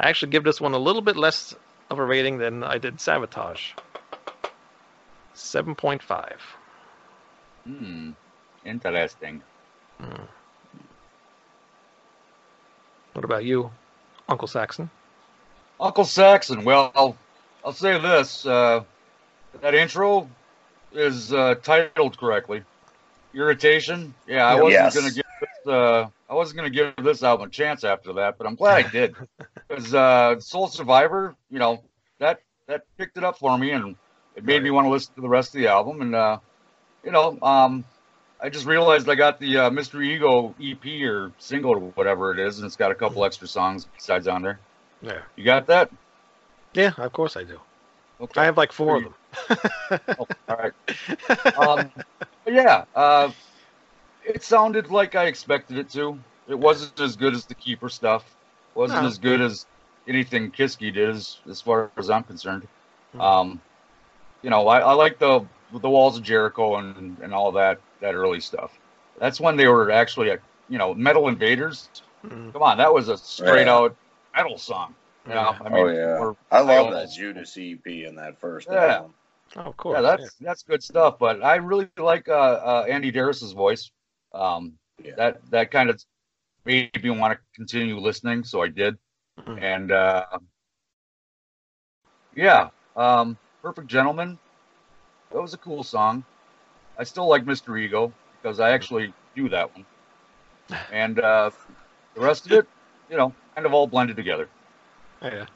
I 0.00 0.08
actually 0.08 0.32
give 0.32 0.44
this 0.44 0.60
one 0.60 0.74
a 0.74 0.78
little 0.78 1.02
bit 1.02 1.16
less 1.16 1.54
of 1.90 1.98
a 1.98 2.04
rating 2.04 2.38
than 2.38 2.64
I 2.64 2.78
did 2.78 2.96
Savatage. 2.96 3.72
Seven 5.34 5.74
point 5.74 6.02
five. 6.02 6.40
Hmm. 7.64 8.10
Interesting. 8.64 9.42
Hmm. 9.98 10.22
What 13.12 13.24
about 13.24 13.44
you, 13.44 13.70
Uncle 14.28 14.48
Saxon? 14.48 14.90
Uncle 15.80 16.04
Saxon. 16.04 16.64
Well, 16.64 16.92
I'll, 16.94 17.16
I'll 17.64 17.72
say 17.72 17.98
this: 18.00 18.46
uh, 18.46 18.84
that 19.60 19.74
intro 19.74 20.28
is 20.92 21.32
uh, 21.32 21.56
titled 21.62 22.18
correctly. 22.18 22.62
Irritation. 23.34 24.14
Yeah, 24.26 24.46
I 24.46 24.54
wasn't 24.54 24.82
Yes. 24.82 24.94
gonna 24.94 25.10
give 25.10 25.24
this. 25.40 25.72
Uh, 25.72 26.06
I 26.28 26.34
wasn't 26.34 26.56
gonna 26.56 26.70
give 26.70 26.94
this 27.02 27.22
album 27.22 27.48
a 27.48 27.50
chance 27.50 27.84
after 27.84 28.14
that, 28.14 28.36
but 28.38 28.46
I'm 28.46 28.54
glad 28.54 28.84
I 28.86 28.88
did 28.88 29.14
because 29.68 29.94
uh, 29.94 30.38
Soul 30.40 30.68
Survivor. 30.68 31.34
You 31.50 31.58
know 31.58 31.82
that 32.18 32.40
that 32.68 32.82
picked 32.98 33.16
it 33.16 33.24
up 33.24 33.38
for 33.38 33.56
me, 33.56 33.70
and 33.72 33.96
it 34.36 34.44
made 34.44 34.62
me 34.62 34.70
want 34.70 34.86
to 34.86 34.90
listen 34.90 35.14
to 35.14 35.20
the 35.20 35.28
rest 35.28 35.54
of 35.54 35.60
the 35.60 35.68
album. 35.68 36.02
And 36.02 36.14
uh, 36.14 36.38
you 37.04 37.10
know, 37.10 37.38
um, 37.42 37.84
I 38.40 38.48
just 38.48 38.66
realized 38.66 39.08
I 39.08 39.14
got 39.14 39.38
the 39.40 39.58
uh, 39.58 39.70
Mr. 39.70 40.04
Ego 40.04 40.54
EP 40.60 41.02
or 41.02 41.32
single 41.38 41.72
or 41.72 41.78
whatever 41.78 42.32
it 42.32 42.38
is, 42.38 42.58
and 42.58 42.66
it's 42.66 42.76
got 42.76 42.90
a 42.90 42.94
couple 42.94 43.24
extra 43.24 43.46
songs 43.48 43.86
besides 43.96 44.28
on 44.28 44.42
there. 44.42 44.58
Yeah. 45.00 45.22
You 45.36 45.44
got 45.44 45.66
that? 45.66 45.90
Yeah, 46.74 46.92
of 46.96 47.12
course 47.12 47.36
I 47.36 47.44
do. 47.44 47.60
Okay. 48.20 48.40
I 48.40 48.44
have 48.44 48.56
like 48.56 48.72
four 48.72 48.96
of 48.96 49.04
them. 49.04 49.14
Oh, 50.18 50.26
all 50.48 50.56
right. 50.56 50.72
Um, 51.58 51.90
yeah, 52.46 52.84
uh, 52.94 53.30
it 54.24 54.42
sounded 54.42 54.90
like 54.90 55.14
I 55.14 55.24
expected 55.26 55.78
it 55.78 55.90
to. 55.90 56.18
It 56.48 56.58
wasn't 56.58 56.98
as 57.00 57.16
good 57.16 57.34
as 57.34 57.44
the 57.46 57.54
Keeper 57.54 57.88
stuff. 57.88 58.24
wasn't 58.74 59.02
No. 59.02 59.08
as 59.08 59.18
good 59.18 59.40
as 59.40 59.66
anything 60.08 60.50
Kiske 60.50 60.92
did, 60.92 61.10
as, 61.10 61.38
as 61.48 61.60
far 61.60 61.90
as 61.96 62.10
I'm 62.10 62.24
concerned. 62.24 62.66
Hmm. 63.12 63.20
Um, 63.20 63.60
you 64.42 64.50
know, 64.50 64.66
I, 64.68 64.80
I 64.80 64.92
like 64.92 65.18
the 65.18 65.44
the 65.80 65.88
Walls 65.88 66.18
of 66.18 66.22
Jericho 66.22 66.76
and, 66.76 67.16
and 67.22 67.32
all 67.32 67.52
that 67.52 67.78
that 68.00 68.14
early 68.14 68.40
stuff. 68.40 68.76
That's 69.18 69.40
when 69.40 69.56
they 69.56 69.68
were 69.68 69.90
actually, 69.90 70.30
a, 70.30 70.38
you 70.68 70.78
know, 70.78 70.94
Metal 70.94 71.28
Invaders. 71.28 71.88
Mm, 72.26 72.52
Come 72.52 72.62
on, 72.62 72.78
that 72.78 72.92
was 72.92 73.08
a 73.08 73.16
straight 73.16 73.66
Yeah. 73.66 73.74
out 73.74 73.96
metal 74.34 74.58
song. 74.58 74.94
You 75.26 75.34
know, 75.34 75.56
I 75.64 75.68
mean, 75.68 75.86
oh 75.86 75.88
yeah, 75.88 76.32
I 76.50 76.60
love 76.60 76.92
that 76.92 77.10
Judas 77.12 77.56
EP 77.56 77.86
in 77.86 78.16
that 78.16 78.40
first 78.40 78.68
Yeah. 78.70 78.96
album. 78.96 79.14
Oh, 79.56 79.60
of 79.62 79.76
course. 79.76 79.96
yeah, 79.96 80.00
that's 80.00 80.34
that's 80.40 80.62
good 80.62 80.82
stuff. 80.82 81.18
But 81.18 81.42
I 81.42 81.56
really 81.56 81.88
like 81.98 82.28
uh, 82.28 82.32
uh, 82.32 82.86
Andi 82.86 83.12
Deris's 83.12 83.52
voice. 83.52 83.90
Um, 84.32 84.78
Yeah. 85.02 85.14
That 85.16 85.50
that 85.50 85.70
kind 85.70 85.90
of 85.90 86.02
made 86.64 87.02
me 87.02 87.10
want 87.10 87.32
to 87.34 87.40
continue 87.54 87.98
listening, 87.98 88.44
so 88.44 88.62
I 88.62 88.68
did. 88.68 88.96
Mhm. 89.40 89.60
And 89.60 89.92
uh, 89.92 90.26
yeah, 92.34 92.70
um, 92.96 93.36
Perfect 93.62 93.88
Gentleman. 93.88 94.38
That 95.32 95.40
was 95.40 95.54
a 95.54 95.58
cool 95.58 95.82
song. 95.82 96.24
I 96.98 97.04
still 97.04 97.28
like 97.28 97.44
Mr. 97.44 97.76
Ego 97.76 98.12
because 98.40 98.60
I 98.60 98.70
actually 98.70 99.12
do 99.34 99.48
that 99.48 99.74
one. 99.74 99.86
And 100.92 101.18
uh, 101.20 101.50
the 102.14 102.20
rest 102.20 102.46
of 102.46 102.52
it, 102.52 102.66
you 103.10 103.16
know, 103.16 103.34
kind 103.54 103.66
of 103.66 103.74
all 103.74 103.86
blended 103.86 104.16
together. 104.16 104.48
yeah. 105.22 105.46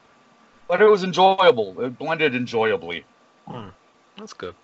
But 0.69 0.83
it 0.83 0.87
was 0.87 1.05
enjoyable. 1.05 1.81
It 1.81 1.97
blended 1.99 2.35
enjoyably. 2.35 3.05
Hmm. 3.47 3.69
That's 4.19 4.33
good. 4.33 4.55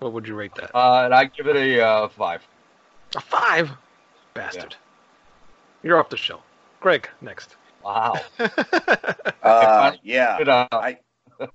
What 0.00 0.12
would 0.12 0.26
you 0.26 0.34
rate 0.34 0.54
that? 0.56 0.74
Uh, 0.74 1.04
and 1.04 1.14
I 1.14 1.24
give 1.26 1.46
it 1.46 1.56
a 1.56 1.80
uh, 1.86 2.08
five. 2.08 2.46
A 3.16 3.20
five? 3.20 3.70
Bastard. 4.34 4.76
You're 5.82 5.98
off 5.98 6.08
the 6.08 6.16
show. 6.16 6.40
Greg, 6.80 7.08
next. 7.20 7.56
Wow. 7.84 8.14
Uh, 9.42 9.92
yeah, 10.02 10.66
I 10.70 10.98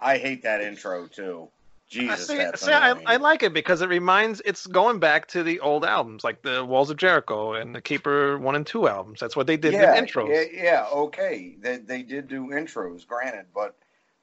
I 0.00 0.18
hate 0.18 0.42
that 0.42 0.60
intro 0.60 1.06
too. 1.06 1.48
Jesus, 1.88 2.28
see, 2.28 2.36
that's 2.36 2.64
see, 2.64 2.72
I. 2.72 2.90
I 3.06 3.16
like 3.16 3.42
it 3.42 3.52
because 3.52 3.82
it 3.82 3.88
reminds 3.88 4.40
it's 4.44 4.66
going 4.66 5.00
back 5.00 5.26
to 5.28 5.42
the 5.42 5.58
old 5.60 5.84
albums 5.84 6.22
like 6.22 6.42
the 6.42 6.64
Walls 6.64 6.90
of 6.90 6.98
Jericho 6.98 7.54
and 7.54 7.74
the 7.74 7.80
Keeper 7.80 8.38
one 8.38 8.54
and 8.54 8.64
two 8.64 8.86
albums. 8.86 9.18
That's 9.18 9.34
what 9.34 9.48
they 9.48 9.56
did 9.56 9.72
yeah, 9.72 9.96
in 9.96 10.04
intros. 10.04 10.28
Yeah, 10.28 10.62
yeah, 10.62 10.86
okay. 10.92 11.56
They 11.58 11.78
they 11.78 12.02
did 12.02 12.28
do 12.28 12.48
intros, 12.48 13.04
granted, 13.06 13.46
but 13.52 13.74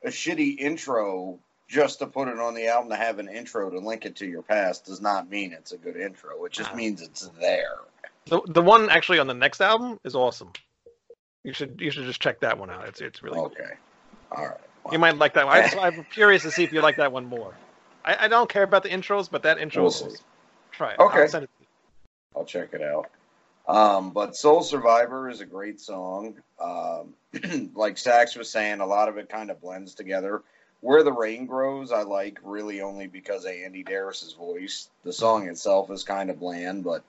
a 0.03 0.09
shitty 0.09 0.59
intro 0.59 1.39
just 1.67 1.99
to 1.99 2.07
put 2.07 2.27
it 2.27 2.39
on 2.39 2.53
the 2.53 2.67
album 2.67 2.89
to 2.91 2.95
have 2.95 3.19
an 3.19 3.27
intro 3.27 3.69
to 3.69 3.79
link 3.79 4.05
it 4.05 4.15
to 4.17 4.25
your 4.25 4.41
past 4.41 4.85
does 4.85 5.01
not 5.01 5.29
mean 5.29 5.51
it's 5.53 5.71
a 5.73 5.77
good 5.77 5.97
intro. 5.97 6.43
It 6.45 6.51
just 6.53 6.71
Ah. 6.71 6.75
means 6.75 7.01
it's 7.01 7.29
there. 7.39 7.75
The 8.25 8.41
the 8.47 8.61
one 8.61 8.89
actually 8.89 9.19
on 9.19 9.27
the 9.27 9.33
next 9.33 9.61
album 9.61 9.99
is 10.03 10.15
awesome. 10.15 10.51
You 11.43 11.53
should 11.53 11.79
you 11.79 11.91
should 11.91 12.05
just 12.05 12.21
check 12.21 12.39
that 12.41 12.57
one 12.57 12.69
out. 12.69 12.87
It's 12.87 13.01
it's 13.01 13.23
really. 13.23 13.39
Okay. 13.39 13.71
All 14.31 14.45
right. 14.45 14.57
You 14.91 14.99
might 14.99 15.17
like 15.17 15.33
that 15.33 15.45
one. 15.45 15.57
I 15.57 15.87
I'm 15.87 16.05
curious 16.05 16.43
to 16.43 16.51
see 16.51 16.63
if 16.63 16.71
you 16.71 16.81
like 16.81 16.97
that 16.97 17.11
one 17.11 17.25
more. 17.25 17.53
I, 18.05 18.25
I 18.25 18.27
don't 18.29 18.49
care 18.49 18.63
about 18.63 18.83
the 18.83 18.89
intros, 18.89 19.29
but 19.29 19.43
that 19.43 19.57
intro, 19.57 19.83
We'll 19.83 19.91
see. 19.91 20.07
try 20.71 20.93
it. 20.93 20.99
Okay. 20.99 21.27
I'll 21.33 21.43
it. 21.43 21.49
I'll 22.35 22.45
check 22.45 22.73
it 22.73 22.81
out. 22.81 23.09
Um, 23.67 24.11
but 24.11 24.35
Soul 24.35 24.63
Survivor 24.63 25.29
is 25.29 25.41
a 25.41 25.45
great 25.45 25.79
song. 25.79 26.35
Um, 26.59 27.13
like 27.75 27.97
Sax 27.97 28.35
was 28.35 28.49
saying, 28.49 28.79
a 28.79 28.85
lot 28.85 29.09
of 29.09 29.17
it 29.17 29.29
kind 29.29 29.51
of 29.51 29.61
blends 29.61 29.93
together. 29.93 30.41
Where 30.79 31.03
the 31.03 31.11
Rain 31.11 31.47
Grows, 31.47 31.91
I 31.91 32.03
like 32.03 32.39
really 32.43 32.81
only 32.81 33.07
because 33.07 33.45
of 33.45 33.51
Andi 33.51 33.85
Deris's 33.85 34.33
voice. 34.33 34.89
The 35.03 35.11
song 35.11 35.47
itself 35.47 35.91
is 35.91 36.03
kind 36.03 36.29
of 36.29 36.39
bland, 36.39 36.83
but 36.83 37.03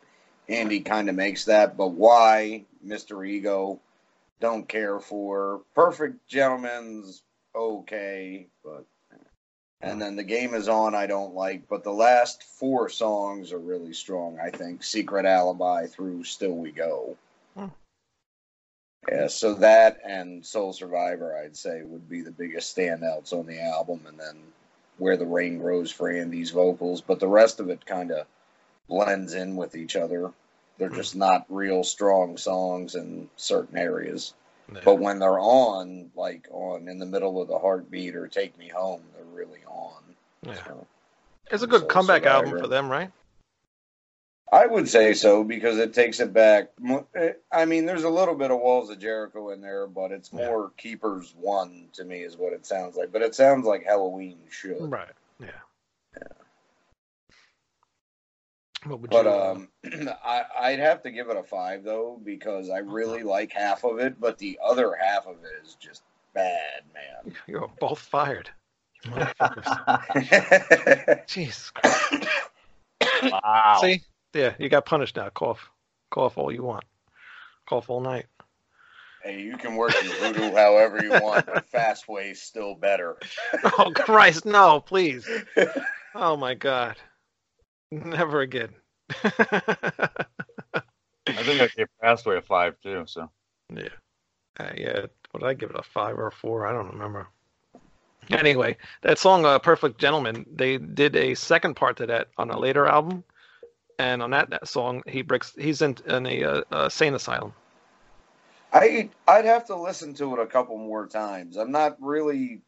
Andi 0.49 0.85
kind 0.85 1.09
of 1.09 1.15
makes 1.15 1.45
that. 1.45 1.77
But 1.77 1.89
why, 1.89 2.65
Mr. 2.85 3.27
Ego, 3.29 3.79
don't 4.41 4.69
care 4.69 4.99
for. 4.99 5.61
Perfect 5.75 6.27
Gentleman's 6.29 7.23
okay, 7.55 8.47
but. 8.65 8.85
And 9.81 10.03
then 10.03 10.17
the 10.17 10.25
game 10.25 10.55
is 10.55 10.69
on, 10.69 10.95
I 10.95 11.07
don't 11.07 11.35
like, 11.35 11.69
but 11.69 11.85
the 11.85 11.93
last 11.93 12.43
four 12.43 12.89
songs 12.89 13.53
are 13.53 13.59
really 13.59 13.93
strong, 13.93 14.39
I 14.41 14.51
think. 14.51 14.83
Secret 14.83 15.25
Alibi 15.25 15.87
through 15.87 16.25
Still 16.25 16.55
We 16.55 16.73
Go. 16.73 17.17
Hmm. 17.57 17.67
Yeah, 19.09 19.29
so 19.29 19.55
that 19.55 20.01
and 20.05 20.45
Soul 20.45 20.73
Survivor, 20.73 21.37
I'd 21.37 21.57
say, 21.57 21.83
would 21.85 22.09
be 22.09 22.23
the 22.23 22.33
biggest 22.33 22.77
standouts 22.77 23.33
on 23.33 23.47
the 23.47 23.61
album, 23.61 24.01
and 24.09 24.19
then 24.19 24.37
Where 24.99 25.17
the 25.17 25.27
Rain 25.27 25.59
Grows 25.59 25.93
for 25.93 26.11
Andi's 26.11 26.51
vocals. 26.51 27.01
But 27.01 27.21
the 27.21 27.29
rest 27.29 27.61
of 27.61 27.71
it 27.71 27.87
kind 27.87 28.11
of 28.11 28.27
blends 28.89 29.35
in 29.35 29.55
with 29.55 29.77
each 29.77 29.95
other. 29.95 30.33
They're 30.79 30.89
just 30.89 31.15
not 31.15 31.47
real 31.49 31.85
strong 31.85 32.37
songs 32.37 32.97
in 32.97 33.31
certain 33.37 33.79
areas. 33.79 34.35
But 34.85 34.97
when 34.97 35.19
they're 35.19 35.41
on, 35.41 36.11
like 36.15 36.47
on 36.51 36.89
in 36.89 36.99
the 36.99 37.07
middle 37.07 37.41
of 37.41 37.49
the 37.49 37.59
heartbeat 37.59 38.15
or 38.15 38.29
Take 38.29 38.59
Me 38.59 38.69
Home, 38.69 39.03
really 39.39 39.65
on. 39.67 40.03
Yeah. 40.43 40.55
So, 40.65 40.87
It's 41.51 41.63
a 41.63 41.67
good 41.67 41.81
Soul 41.81 41.89
comeback 41.89 42.27
album 42.27 42.59
for 42.59 42.67
them, 42.67 42.91
right? 42.91 43.11
I 44.51 44.67
would 44.67 44.89
say 44.89 45.13
so 45.13 45.45
because 45.45 45.77
it 45.79 45.93
takes 45.93 46.21
it 46.21 46.33
back. 46.33 46.71
Eh, 47.15 47.33
I 47.53 47.65
mean, 47.67 47.85
there's 47.85 48.05
a 48.05 48.09
little 48.09 48.35
bit 48.35 48.51
of 48.51 48.59
Walls 48.61 48.89
of 48.89 48.99
Jericho 48.99 49.51
in 49.51 49.61
there, 49.61 49.87
but 49.87 50.11
it's 50.11 50.33
Yeah. 50.33 50.47
more 50.47 50.73
Keepers 50.79 51.35
One 51.37 51.89
to 51.93 52.05
me, 52.05 52.23
is 52.23 52.37
what 52.37 52.55
it 52.55 52.65
sounds 52.65 52.97
like. 52.97 53.13
But 53.13 53.23
it 53.23 53.35
sounds 53.35 53.67
like 53.67 53.87
Helloween 53.87 54.39
should. 54.51 54.91
Right. 54.91 55.13
Yeah. 55.39 55.51
Would 58.87 59.11
But 59.11 59.27
uh, 59.27 59.53
um, 59.53 59.69
I, 60.25 60.45
I'd 60.59 60.79
have 60.79 61.03
to 61.03 61.11
give 61.11 61.29
it 61.29 61.37
a 61.37 61.43
five 61.43 61.83
though 61.85 62.19
because 62.25 62.71
I 62.71 62.79
really 62.79 63.23
like 63.23 63.53
half 63.53 63.85
of 63.85 63.99
it, 63.99 64.19
but 64.21 64.39
the 64.39 64.59
other 64.65 64.95
half 64.95 65.27
of 65.27 65.37
it 65.45 65.67
is 65.67 65.75
just 65.75 66.03
bad, 66.33 66.85
man. 66.95 67.35
you're 67.47 67.69
both 67.81 67.99
fired. 67.99 68.51
You 69.05 69.11
motherfuckers. 69.13 70.15
Jeez. 71.27 71.73
Wow. 73.31 73.79
See? 73.81 74.03
Yeah, 74.35 74.55
you 74.59 74.69
got 74.69 74.87
punished 74.87 75.17
now. 75.17 75.29
Cough. 75.31 75.69
Cough 76.11 76.39
all 76.39 76.53
you 76.53 76.63
want. 76.63 76.85
Cough 77.69 77.91
all 77.91 78.01
night. 78.01 78.27
hey, 79.23 79.41
you 79.41 79.57
can 79.57 79.77
work 79.77 79.93
your 80.03 80.15
voodoo 80.15 80.55
however 80.55 81.03
you 81.03 81.11
want, 81.11 81.47
but 81.47 81.71
Fastway's 81.73 82.41
still 82.41 82.75
better. 82.75 83.17
Oh 83.65 83.93
Christ, 83.95 84.45
no, 84.45 84.81
please. 84.81 85.29
Oh 86.15 86.37
my 86.37 86.55
God. 86.55 86.97
Never 87.91 88.41
again. 88.41 88.71
I 89.25 89.31
think 91.27 91.61
I 91.61 91.69
gave 91.77 91.87
Fastway 92.03 92.39
a 92.39 92.43
five 92.43 92.75
too. 92.83 93.05
So 93.07 93.31
Yeah. 93.75 93.89
Uh, 94.59 94.71
yeah. 94.77 95.07
What 95.31 95.41
did 95.41 95.49
I 95.49 95.55
give 95.55 95.71
it? 95.71 95.77
A 95.79 95.83
five 95.83 96.19
or 96.19 96.29
a 96.29 96.33
four? 96.33 96.67
I 96.67 96.73
don't 96.73 96.91
remember. 96.93 97.29
Anyway, 98.31 98.77
that 99.03 99.19
song, 99.19 99.45
uh, 99.45 99.59
"Perfect 99.59 99.99
Gentleman," 99.99 100.45
they 100.53 100.79
did 100.79 101.17
a 101.17 101.35
second 101.35 101.75
part 101.75 101.97
to 101.99 102.07
that 102.07 102.29
on 102.37 102.51
a 102.51 102.59
later 102.59 102.87
album, 102.87 103.25
and 103.99 104.23
on 104.23 104.31
that, 104.31 104.51
that 104.51 104.69
song, 104.69 105.03
he 105.07 105.23
breaks. 105.23 105.55
He's 105.57 105.83
in, 105.83 105.97
in 106.07 106.27
a 106.27 106.45
uh, 106.45 106.63
uh, 106.71 106.89
sane 106.89 107.15
asylum. 107.15 107.53
I 108.73 109.09
I'd 109.27 109.47
have 109.47 109.67
to 109.67 109.77
listen 109.77 110.15
to 110.15 110.35
it 110.35 110.41
a 110.41 110.47
couple 110.47 110.77
more 110.77 111.07
times. 111.07 111.57
I'm 111.57 111.73
not 111.73 111.97
really 112.01 112.61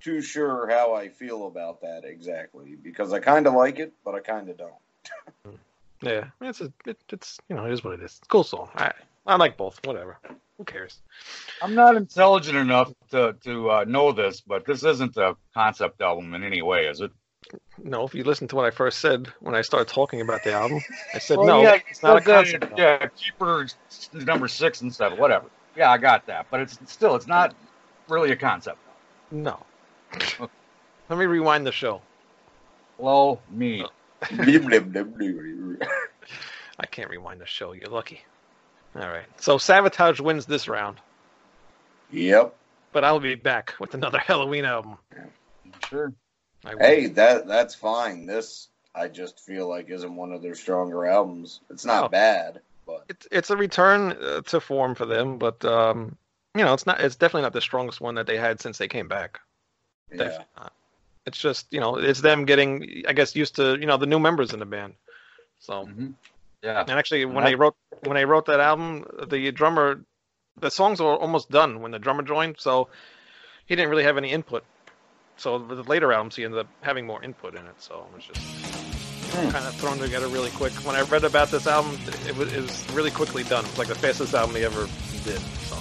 too 0.00 0.20
sure 0.20 0.68
how 0.68 0.94
I 0.94 1.08
feel 1.08 1.46
about 1.46 1.80
that 1.80 2.04
exactly 2.04 2.76
because 2.76 3.12
I 3.12 3.18
kind 3.18 3.46
of 3.46 3.54
like 3.54 3.78
it, 3.78 3.92
but 4.04 4.14
I 4.14 4.20
kind 4.20 4.48
of 4.48 4.56
don't. 4.56 5.58
Yeah, 6.00 6.26
it's 6.40 6.60
a, 6.60 6.72
it, 6.86 6.96
it's 7.08 7.40
you 7.48 7.56
know, 7.56 7.64
it 7.64 7.72
is 7.72 7.82
what 7.82 7.94
it 7.94 8.00
is. 8.00 8.12
It's 8.12 8.20
a 8.22 8.26
cool 8.26 8.44
song. 8.44 8.68
I 8.76 8.92
I 9.26 9.34
like 9.34 9.56
both. 9.56 9.84
Whatever. 9.84 10.18
Who 10.58 10.64
cares? 10.64 10.98
I'm 11.62 11.74
not 11.74 11.96
intelligent 11.96 12.56
enough 12.58 12.92
to 13.12 13.34
to 13.44 13.70
uh, 13.70 13.84
know 13.86 14.10
this, 14.12 14.40
but 14.40 14.66
this 14.66 14.82
isn't 14.84 15.16
a 15.16 15.36
concept 15.54 16.00
album 16.02 16.34
in 16.34 16.42
any 16.42 16.62
way, 16.62 16.86
is 16.86 17.00
it? 17.00 17.12
No, 17.82 18.04
if 18.04 18.14
you 18.14 18.24
listen 18.24 18.48
to 18.48 18.56
what 18.56 18.64
I 18.66 18.70
first 18.70 18.98
said 18.98 19.28
when 19.40 19.54
I 19.54 19.62
started 19.62 19.88
talking 19.88 20.20
about 20.20 20.42
the 20.42 20.52
album, 20.52 20.80
I 21.14 21.18
said 21.18 21.38
Well, 21.38 21.46
no, 21.46 21.62
yeah, 21.62 21.78
it's 21.88 22.02
not 22.02 22.16
a 22.16 22.18
it 22.18 22.24
says, 22.24 22.54
uh, 22.54 22.58
concept. 22.58 22.64
album. 22.64 22.78
Yeah, 22.78 23.08
Keeper 23.16 23.66
number 24.12 24.48
six 24.48 24.80
and 24.80 24.92
seven, 24.92 25.16
whatever. 25.18 25.46
Yeah, 25.76 25.90
I 25.90 25.98
got 25.98 26.26
that, 26.26 26.46
but 26.50 26.60
it's 26.60 26.76
still 26.86 27.14
it's 27.14 27.28
not 27.28 27.54
really 28.08 28.32
a 28.32 28.36
concept. 28.36 28.78
No. 29.30 29.64
Let 31.08 31.18
me 31.18 31.26
rewind 31.26 31.64
the 31.66 31.72
show. 31.72 32.02
Blow 32.98 33.38
me. 33.50 33.86
I 36.80 36.86
can't 36.90 37.08
rewind 37.08 37.40
the 37.40 37.46
show. 37.46 37.72
You're 37.72 37.90
lucky. 37.90 38.24
All 38.98 39.08
right. 39.08 39.26
So 39.40 39.58
Savatage 39.58 40.20
wins 40.20 40.46
this 40.46 40.68
round, 40.68 40.98
yep. 42.10 42.54
but 42.92 43.04
I'll 43.04 43.20
be 43.20 43.36
back 43.36 43.74
with 43.78 43.94
another 43.94 44.18
Helloween 44.26 44.64
album. 44.64 44.98
Sure. 45.88 46.12
Hey, 46.80 47.06
that 47.06 47.46
that's 47.46 47.74
fine. 47.74 48.26
This 48.26 48.68
I 48.94 49.08
just 49.08 49.40
feel 49.40 49.68
like 49.68 49.88
isn't 49.90 50.16
one 50.16 50.32
of 50.32 50.42
their 50.42 50.54
stronger 50.56 51.06
albums. 51.06 51.60
It's 51.70 51.84
not 51.84 52.06
Oh. 52.06 52.08
bad, 52.10 52.60
but 52.86 53.04
it's 53.08 53.28
it's 53.30 53.50
a 53.50 53.56
return 53.56 54.12
uh, 54.12 54.40
to 54.42 54.60
form 54.60 54.94
for 54.94 55.06
them, 55.06 55.38
but 55.38 55.64
um, 55.64 56.16
you 56.54 56.64
know, 56.64 56.74
it's 56.74 56.86
not. 56.86 57.00
It's 57.00 57.16
definitely 57.16 57.42
not 57.42 57.52
the 57.52 57.60
strongest 57.60 58.00
one 58.00 58.16
that 58.16 58.26
they 58.26 58.36
had 58.36 58.60
since 58.60 58.78
they 58.78 58.88
came 58.88 59.08
back. 59.08 59.40
yeah. 60.10 60.18
Definitely 60.18 60.46
not. 60.56 60.72
It's 61.26 61.38
just 61.38 61.66
you 61.70 61.80
know, 61.80 61.96
it's 61.96 62.20
them 62.20 62.44
getting, 62.46 63.04
I 63.06 63.12
guess, 63.12 63.36
used 63.36 63.56
to 63.56 63.78
you 63.78 63.86
know 63.86 63.96
the 63.96 64.06
new 64.06 64.18
members 64.18 64.52
in 64.52 64.58
the 64.58 64.66
band. 64.66 64.94
So 65.60 65.84
hmm 65.84 66.08
Yeah. 66.62 66.80
and 66.80 66.90
actually, 66.98 67.24
when 67.24 67.44
they 67.44 67.54
wrote 67.54 67.76
when 68.02 68.16
I 68.16 68.24
wrote 68.24 68.46
that 68.46 68.60
album, 68.60 69.04
the 69.28 69.50
drummer, 69.52 70.04
the 70.60 70.70
songs 70.70 71.00
were 71.00 71.16
almost 71.16 71.50
done 71.50 71.80
when 71.80 71.92
the 71.92 71.98
drummer 71.98 72.22
joined, 72.22 72.56
so 72.58 72.88
he 73.66 73.76
didn't 73.76 73.90
really 73.90 74.04
have 74.04 74.16
any 74.16 74.30
input. 74.30 74.64
So 75.36 75.58
the 75.58 75.82
later 75.84 76.12
albums, 76.12 76.34
he 76.34 76.44
ended 76.44 76.60
up 76.60 76.66
having 76.82 77.06
more 77.06 77.22
input 77.22 77.54
in 77.54 77.64
it. 77.64 77.80
So 77.80 78.06
it 78.10 78.16
was 78.16 78.24
just 78.24 78.40
Hmm. 79.30 79.50
kind 79.50 79.66
of 79.66 79.74
thrown 79.74 79.98
together 79.98 80.26
really 80.26 80.50
quick. 80.50 80.72
When 80.86 80.96
I 80.96 81.02
read 81.02 81.22
about 81.22 81.50
this 81.50 81.66
album, 81.66 81.98
it 82.26 82.34
was, 82.34 82.50
it 82.52 82.62
was 82.62 82.90
really 82.92 83.10
quickly 83.10 83.44
done. 83.44 83.64
It 83.64 83.70
was 83.70 83.78
like 83.78 83.88
the 83.88 83.94
fastest 83.94 84.34
album 84.34 84.56
he 84.56 84.64
ever 84.64 84.88
did. 85.22 85.38
So 85.68 85.76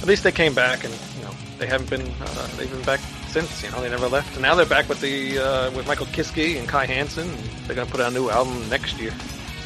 at 0.00 0.08
least 0.08 0.24
they 0.24 0.32
came 0.32 0.54
back, 0.54 0.84
and 0.84 0.94
you 1.18 1.24
know 1.24 1.34
they 1.58 1.66
haven't 1.66 1.90
been 1.90 2.02
uh, 2.20 2.48
they've 2.56 2.70
been 2.70 2.82
back 2.82 3.00
since. 3.34 3.62
You 3.64 3.70
know 3.70 3.80
they 3.80 3.90
never 3.90 4.08
left, 4.08 4.32
and 4.34 4.42
now 4.42 4.54
they're 4.54 4.64
back 4.66 4.88
with 4.88 5.00
the 5.00 5.38
uh, 5.38 5.70
with 5.72 5.86
Michael 5.88 6.06
Kiske 6.06 6.56
and 6.58 6.68
Kai 6.68 6.86
Hansen. 6.86 7.28
And 7.28 7.38
they're 7.66 7.74
gonna 7.76 7.90
put 7.90 8.00
out 8.00 8.12
a 8.12 8.14
new 8.14 8.30
album 8.30 8.68
next 8.68 8.98
year. 8.98 9.10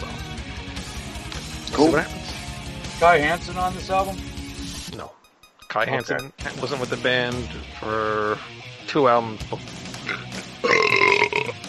So 0.00 0.06
we'll 0.06 1.76
Cool. 1.76 1.86
see 1.86 1.92
what 1.92 2.04
happens. 2.06 2.98
Kai 3.00 3.18
Hansen 3.18 3.56
on 3.58 3.74
this 3.74 3.90
album? 3.90 4.16
No, 4.96 5.12
Kai 5.68 5.82
Okay. 5.82 5.90
Hansen 5.92 6.32
wasn't 6.60 6.80
with 6.80 6.90
the 6.90 6.96
band 6.96 7.44
for 7.78 8.38
two 8.86 9.06
albums. 9.08 9.40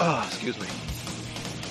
Oh, 0.01 0.23
excuse 0.27 0.57
me. 0.59 0.67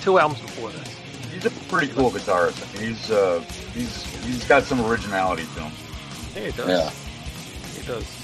Two 0.01 0.19
albums 0.19 0.41
before 0.41 0.69
this. 0.71 0.95
He's 1.33 1.45
a 1.45 1.51
pretty 1.69 1.87
cool 1.93 2.11
guitarist. 2.11 2.61
I 2.63 2.79
mean, 2.79 2.89
he's 2.93 3.09
uh 3.11 3.39
he's 3.73 4.03
he's 4.25 4.43
got 4.45 4.63
some 4.63 4.79
originality 4.85 5.43
to 5.55 5.61
him. 5.61 5.71
Yeah, 6.35 6.45
he 6.45 6.51
does. 6.51 6.69
Yeah. 6.69 7.81
He 7.81 7.87
does. 7.87 8.18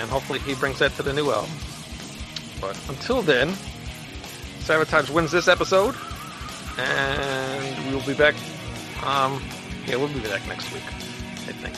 And 0.00 0.08
hopefully 0.08 0.38
he 0.40 0.54
brings 0.54 0.78
that 0.78 0.92
to 0.94 1.02
the 1.02 1.12
new 1.12 1.30
album. 1.30 1.50
But 2.58 2.76
until 2.88 3.20
then, 3.20 3.50
Savatage 4.60 5.10
wins 5.10 5.30
this 5.30 5.46
episode, 5.46 5.94
and 6.78 7.90
we'll 7.90 8.06
be 8.06 8.14
back. 8.14 8.34
Um, 9.04 9.42
yeah, 9.86 9.96
we'll 9.96 10.08
be 10.08 10.20
back 10.20 10.46
next 10.48 10.72
week. 10.72 10.86
I 10.86 11.52
think. 11.52 11.76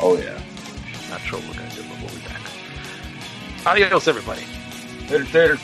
Oh 0.00 0.16
yeah. 0.16 0.40
Not 1.10 1.20
sure 1.22 1.40
what 1.40 1.48
we're 1.48 1.62
gonna 1.62 1.74
do, 1.74 1.82
but 1.82 1.98
we'll 2.00 2.20
be 2.20 2.26
back. 2.26 2.40
Adios, 3.66 4.06
everybody. 4.06 4.44
Later, 5.10 5.24
tater. 5.24 5.58